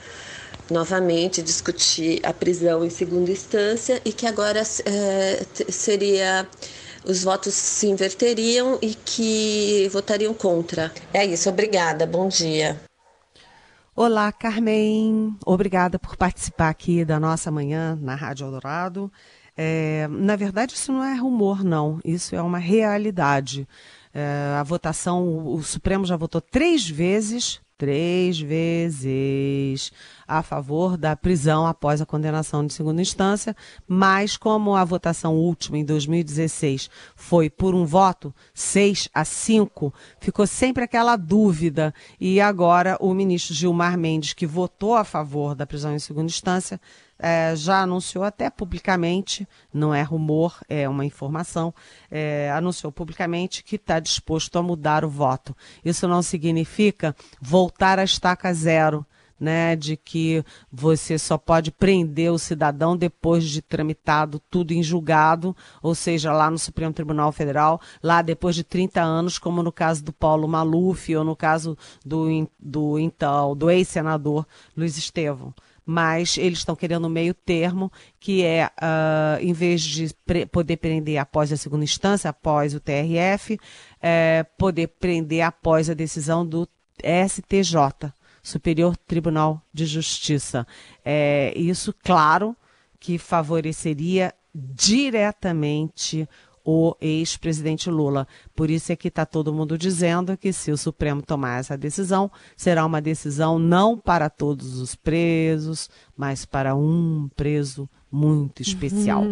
novamente 0.68 1.40
discutir 1.40 2.18
a 2.24 2.32
prisão 2.32 2.84
em 2.84 2.90
segunda 2.90 3.30
instância 3.30 4.02
e 4.04 4.12
que 4.12 4.26
agora 4.26 4.62
uh, 4.62 5.72
seria 5.72 6.48
os 7.04 7.22
votos 7.22 7.54
se 7.54 7.86
inverteriam 7.86 8.76
e 8.82 8.92
que 8.92 9.88
votariam 9.92 10.34
contra. 10.34 10.92
É 11.14 11.24
isso, 11.24 11.48
obrigada, 11.48 12.04
bom 12.04 12.26
dia. 12.26 12.87
Olá, 14.00 14.30
Carmen. 14.30 15.36
Obrigada 15.44 15.98
por 15.98 16.16
participar 16.16 16.68
aqui 16.68 17.04
da 17.04 17.18
nossa 17.18 17.50
manhã 17.50 17.98
na 18.00 18.14
Rádio 18.14 18.46
Eldorado. 18.46 19.12
É, 19.56 20.06
na 20.08 20.36
verdade, 20.36 20.72
isso 20.74 20.92
não 20.92 21.02
é 21.02 21.16
rumor, 21.16 21.64
não. 21.64 21.98
Isso 22.04 22.36
é 22.36 22.40
uma 22.40 22.58
realidade. 22.58 23.66
É, 24.14 24.54
a 24.56 24.62
votação, 24.62 25.48
o 25.48 25.60
Supremo 25.64 26.06
já 26.06 26.16
votou 26.16 26.40
três 26.40 26.88
vezes 26.88 27.60
três 27.78 28.40
vezes 28.40 29.92
a 30.28 30.42
favor 30.42 30.98
da 30.98 31.16
prisão 31.16 31.66
após 31.66 32.02
a 32.02 32.06
condenação 32.06 32.66
de 32.66 32.74
segunda 32.74 33.00
instância, 33.00 33.56
mas 33.88 34.36
como 34.36 34.76
a 34.76 34.84
votação 34.84 35.34
última 35.34 35.78
em 35.78 35.84
2016 35.84 36.90
foi 37.16 37.48
por 37.48 37.74
um 37.74 37.86
voto, 37.86 38.34
6 38.52 39.08
a 39.14 39.24
5, 39.24 39.92
ficou 40.20 40.46
sempre 40.46 40.84
aquela 40.84 41.16
dúvida. 41.16 41.94
E 42.20 42.40
agora 42.40 42.98
o 43.00 43.14
ministro 43.14 43.54
Gilmar 43.54 43.96
Mendes, 43.96 44.34
que 44.34 44.46
votou 44.46 44.94
a 44.94 45.04
favor 45.04 45.54
da 45.54 45.66
prisão 45.66 45.94
em 45.94 45.98
segunda 45.98 46.26
instância, 46.26 46.78
é, 47.18 47.54
já 47.56 47.82
anunciou 47.82 48.22
até 48.22 48.48
publicamente, 48.48 49.46
não 49.72 49.92
é 49.92 50.02
rumor, 50.02 50.56
é 50.68 50.88
uma 50.88 51.04
informação, 51.04 51.74
é, 52.10 52.50
anunciou 52.52 52.92
publicamente 52.92 53.64
que 53.64 53.76
está 53.76 53.98
disposto 53.98 54.56
a 54.58 54.62
mudar 54.62 55.04
o 55.04 55.10
voto. 55.10 55.56
Isso 55.84 56.06
não 56.06 56.22
significa 56.22 57.16
voltar 57.40 57.98
à 57.98 58.04
estaca 58.04 58.52
zero. 58.54 59.04
Né, 59.40 59.76
de 59.76 59.96
que 59.96 60.44
você 60.72 61.16
só 61.16 61.38
pode 61.38 61.70
prender 61.70 62.32
o 62.32 62.40
cidadão 62.40 62.96
depois 62.96 63.48
de 63.48 63.62
tramitado 63.62 64.42
tudo 64.50 64.72
em 64.72 64.82
julgado, 64.82 65.54
ou 65.80 65.94
seja, 65.94 66.32
lá 66.32 66.50
no 66.50 66.58
Supremo 66.58 66.92
Tribunal 66.92 67.30
Federal, 67.30 67.80
lá 68.02 68.20
depois 68.20 68.56
de 68.56 68.64
30 68.64 69.00
anos, 69.00 69.38
como 69.38 69.62
no 69.62 69.70
caso 69.70 70.02
do 70.02 70.12
Paulo 70.12 70.48
Maluf 70.48 71.14
ou 71.14 71.22
no 71.22 71.36
caso 71.36 71.78
do, 72.04 72.48
do 72.58 72.98
então 72.98 73.54
do 73.54 73.70
ex-senador 73.70 74.44
Luiz 74.76 74.96
Estevão. 74.98 75.54
Mas 75.90 76.36
eles 76.36 76.58
estão 76.58 76.76
querendo 76.76 77.06
um 77.06 77.10
meio 77.10 77.32
termo, 77.32 77.90
que 78.20 78.44
é, 78.44 78.66
uh, 78.66 79.42
em 79.42 79.54
vez 79.54 79.80
de 79.80 80.14
pre 80.26 80.44
poder 80.44 80.76
prender 80.76 81.16
após 81.16 81.50
a 81.50 81.56
segunda 81.56 81.82
instância, 81.82 82.28
após 82.28 82.74
o 82.74 82.80
TRF, 82.80 83.58
é, 84.02 84.44
poder 84.58 84.88
prender 84.88 85.40
após 85.40 85.88
a 85.88 85.94
decisão 85.94 86.46
do 86.46 86.68
STJ, 87.02 88.12
Superior 88.42 88.96
Tribunal 88.96 89.62
de 89.72 89.86
Justiça. 89.86 90.66
É, 91.04 91.52
isso, 91.56 91.94
claro, 92.02 92.56
que 93.00 93.18
favoreceria 93.18 94.34
diretamente 94.54 96.28
o 96.70 96.94
ex-presidente 97.00 97.88
Lula. 97.88 98.28
Por 98.54 98.68
isso 98.68 98.92
é 98.92 98.96
que 98.96 99.08
está 99.08 99.24
todo 99.24 99.54
mundo 99.54 99.78
dizendo 99.78 100.36
que 100.36 100.52
se 100.52 100.70
o 100.70 100.76
Supremo 100.76 101.22
tomar 101.22 101.60
essa 101.60 101.78
decisão, 101.78 102.30
será 102.54 102.84
uma 102.84 103.00
decisão 103.00 103.58
não 103.58 103.96
para 103.96 104.28
todos 104.28 104.78
os 104.78 104.94
presos, 104.94 105.88
mas 106.14 106.44
para 106.44 106.74
um 106.74 107.30
preso 107.34 107.88
muito 108.12 108.60
especial. 108.60 109.22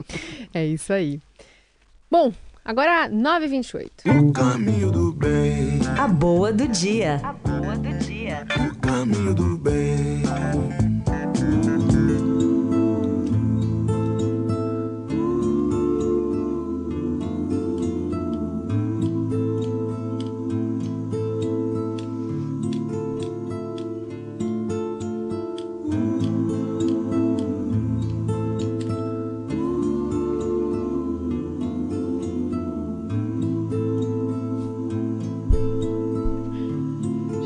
é 0.52 0.66
isso 0.66 0.92
aí. 0.92 1.22
Bom, 2.10 2.32
agora 2.62 3.08
9h28. 3.08 3.90
O 4.20 4.30
caminho 4.30 4.90
do 4.90 5.10
bem. 5.10 5.80
A 5.98 6.06
boa 6.06 6.52
do 6.52 6.68
dia. 6.68 7.18
A 7.22 7.32
caminho 8.80 9.34
do 9.34 9.56
bem. 9.58 10.22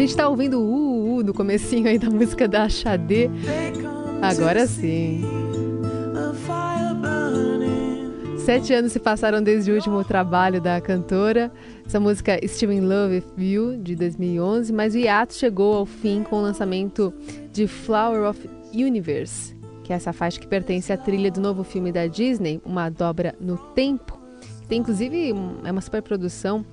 Gente 0.08 0.14
está 0.14 0.26
ouvindo 0.26 0.58
o 0.58 0.64
uh, 0.64 1.16
uh, 1.16 1.22
do 1.22 1.34
comecinho 1.34 1.86
aí 1.86 1.98
da 1.98 2.08
música 2.08 2.48
da 2.48 2.66
Xadê. 2.66 3.28
Agora 4.22 4.66
sim. 4.66 5.22
Sete 8.38 8.72
anos 8.72 8.92
se 8.92 8.98
passaram 8.98 9.42
desde 9.42 9.70
o 9.70 9.74
último 9.74 10.02
trabalho 10.02 10.62
da 10.62 10.80
cantora. 10.80 11.52
Essa 11.84 12.00
música 12.00 12.40
Still 12.42 12.72
in 12.72 12.80
Love 12.80 13.16
with 13.16 13.44
You, 13.44 13.76
de 13.76 13.94
2011, 13.94 14.72
mas 14.72 14.94
o 14.94 14.98
hiato 14.98 15.34
chegou 15.34 15.76
ao 15.76 15.84
fim 15.84 16.22
com 16.22 16.36
o 16.36 16.40
lançamento 16.40 17.12
de 17.52 17.66
Flower 17.66 18.30
of 18.30 18.48
Universe, 18.72 19.54
que 19.84 19.92
é 19.92 19.96
essa 19.96 20.14
faixa 20.14 20.40
que 20.40 20.46
pertence 20.46 20.90
à 20.90 20.96
trilha 20.96 21.30
do 21.30 21.42
novo 21.42 21.62
filme 21.62 21.92
da 21.92 22.06
Disney, 22.06 22.62
Uma 22.64 22.88
Dobra 22.88 23.34
no 23.38 23.58
Tempo. 23.58 24.18
Tem 24.70 24.80
inclusive 24.80 25.34
é 25.64 25.70
uma 25.70 25.82
superprodução 25.82 26.64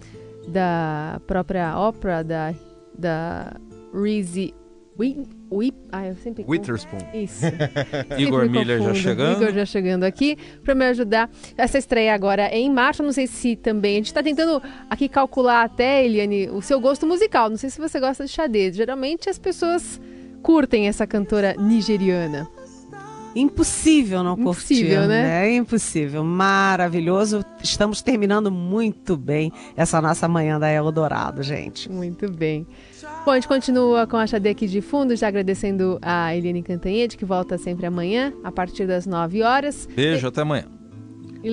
da 0.47 1.19
própria 1.27 1.77
ópera 1.77 2.23
da 2.23 2.53
da 2.97 3.53
Reese 3.93 4.53
Whip, 4.97 5.75
ah, 5.91 6.07
eu 6.07 6.15
sempre 6.15 6.45
Witherspoon. 6.47 6.99
Isso. 7.13 7.45
Igor 8.17 8.49
Miller 8.49 8.81
já 8.81 8.93
chegando. 8.93 9.41
Igor 9.41 9.53
já 9.53 9.65
chegando 9.65 10.03
aqui 10.05 10.37
para 10.63 10.73
me 10.73 10.85
ajudar. 10.85 11.29
Essa 11.57 11.77
estreia 11.77 12.13
agora 12.13 12.43
é 12.43 12.57
em 12.57 12.71
março. 12.71 13.03
Não 13.03 13.11
sei 13.11 13.27
se 13.27 13.57
também. 13.57 13.93
A 13.93 13.97
gente 13.97 14.07
está 14.07 14.23
tentando 14.23 14.61
aqui 14.89 15.09
calcular 15.09 15.63
até, 15.63 16.05
Eliane, 16.05 16.49
o 16.49 16.61
seu 16.61 16.79
gosto 16.79 17.05
musical. 17.05 17.49
Não 17.49 17.57
sei 17.57 17.69
se 17.69 17.79
você 17.79 17.99
gosta 17.99 18.25
de 18.25 18.31
xadrez. 18.31 18.75
Geralmente 18.75 19.29
as 19.29 19.37
pessoas 19.37 19.99
curtem 20.41 20.87
essa 20.87 21.05
cantora 21.05 21.55
nigeriana. 21.57 22.47
Impossível 23.35 24.23
não 24.23 24.39
Impossível, 24.39 24.99
curtir, 25.01 25.07
né? 25.07 25.47
É 25.47 25.55
impossível. 25.55 26.23
Maravilhoso. 26.23 27.43
Estamos 27.61 28.01
terminando 28.01 28.49
muito 28.49 29.17
bem 29.17 29.51
essa 29.75 30.01
nossa 30.01 30.27
manhã 30.27 30.57
da 30.57 30.71
Eldorado, 30.71 31.43
gente. 31.43 31.91
Muito 31.91 32.31
bem. 32.31 32.65
Bom, 33.25 33.31
a 33.31 33.35
gente 33.35 33.47
continua 33.47 34.07
com 34.07 34.15
a 34.15 34.25
Xadê 34.25 34.49
aqui 34.49 34.67
de 34.67 34.81
fundo, 34.81 35.15
já 35.15 35.27
agradecendo 35.27 35.99
a 36.01 36.35
Eliane 36.35 36.63
Cantanhede, 36.63 37.17
que 37.17 37.25
volta 37.25 37.57
sempre 37.57 37.85
amanhã, 37.85 38.31
a 38.43 38.51
partir 38.51 38.87
das 38.87 39.05
9 39.05 39.43
horas. 39.43 39.87
Beijo, 39.93 40.25
e... 40.25 40.29
até 40.29 40.41
amanhã. 40.41 40.65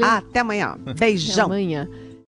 Até 0.01 0.41
amanhã. 0.41 0.77
Beijão. 0.99 1.47
Até 1.47 1.55
amanhã. 1.55 1.89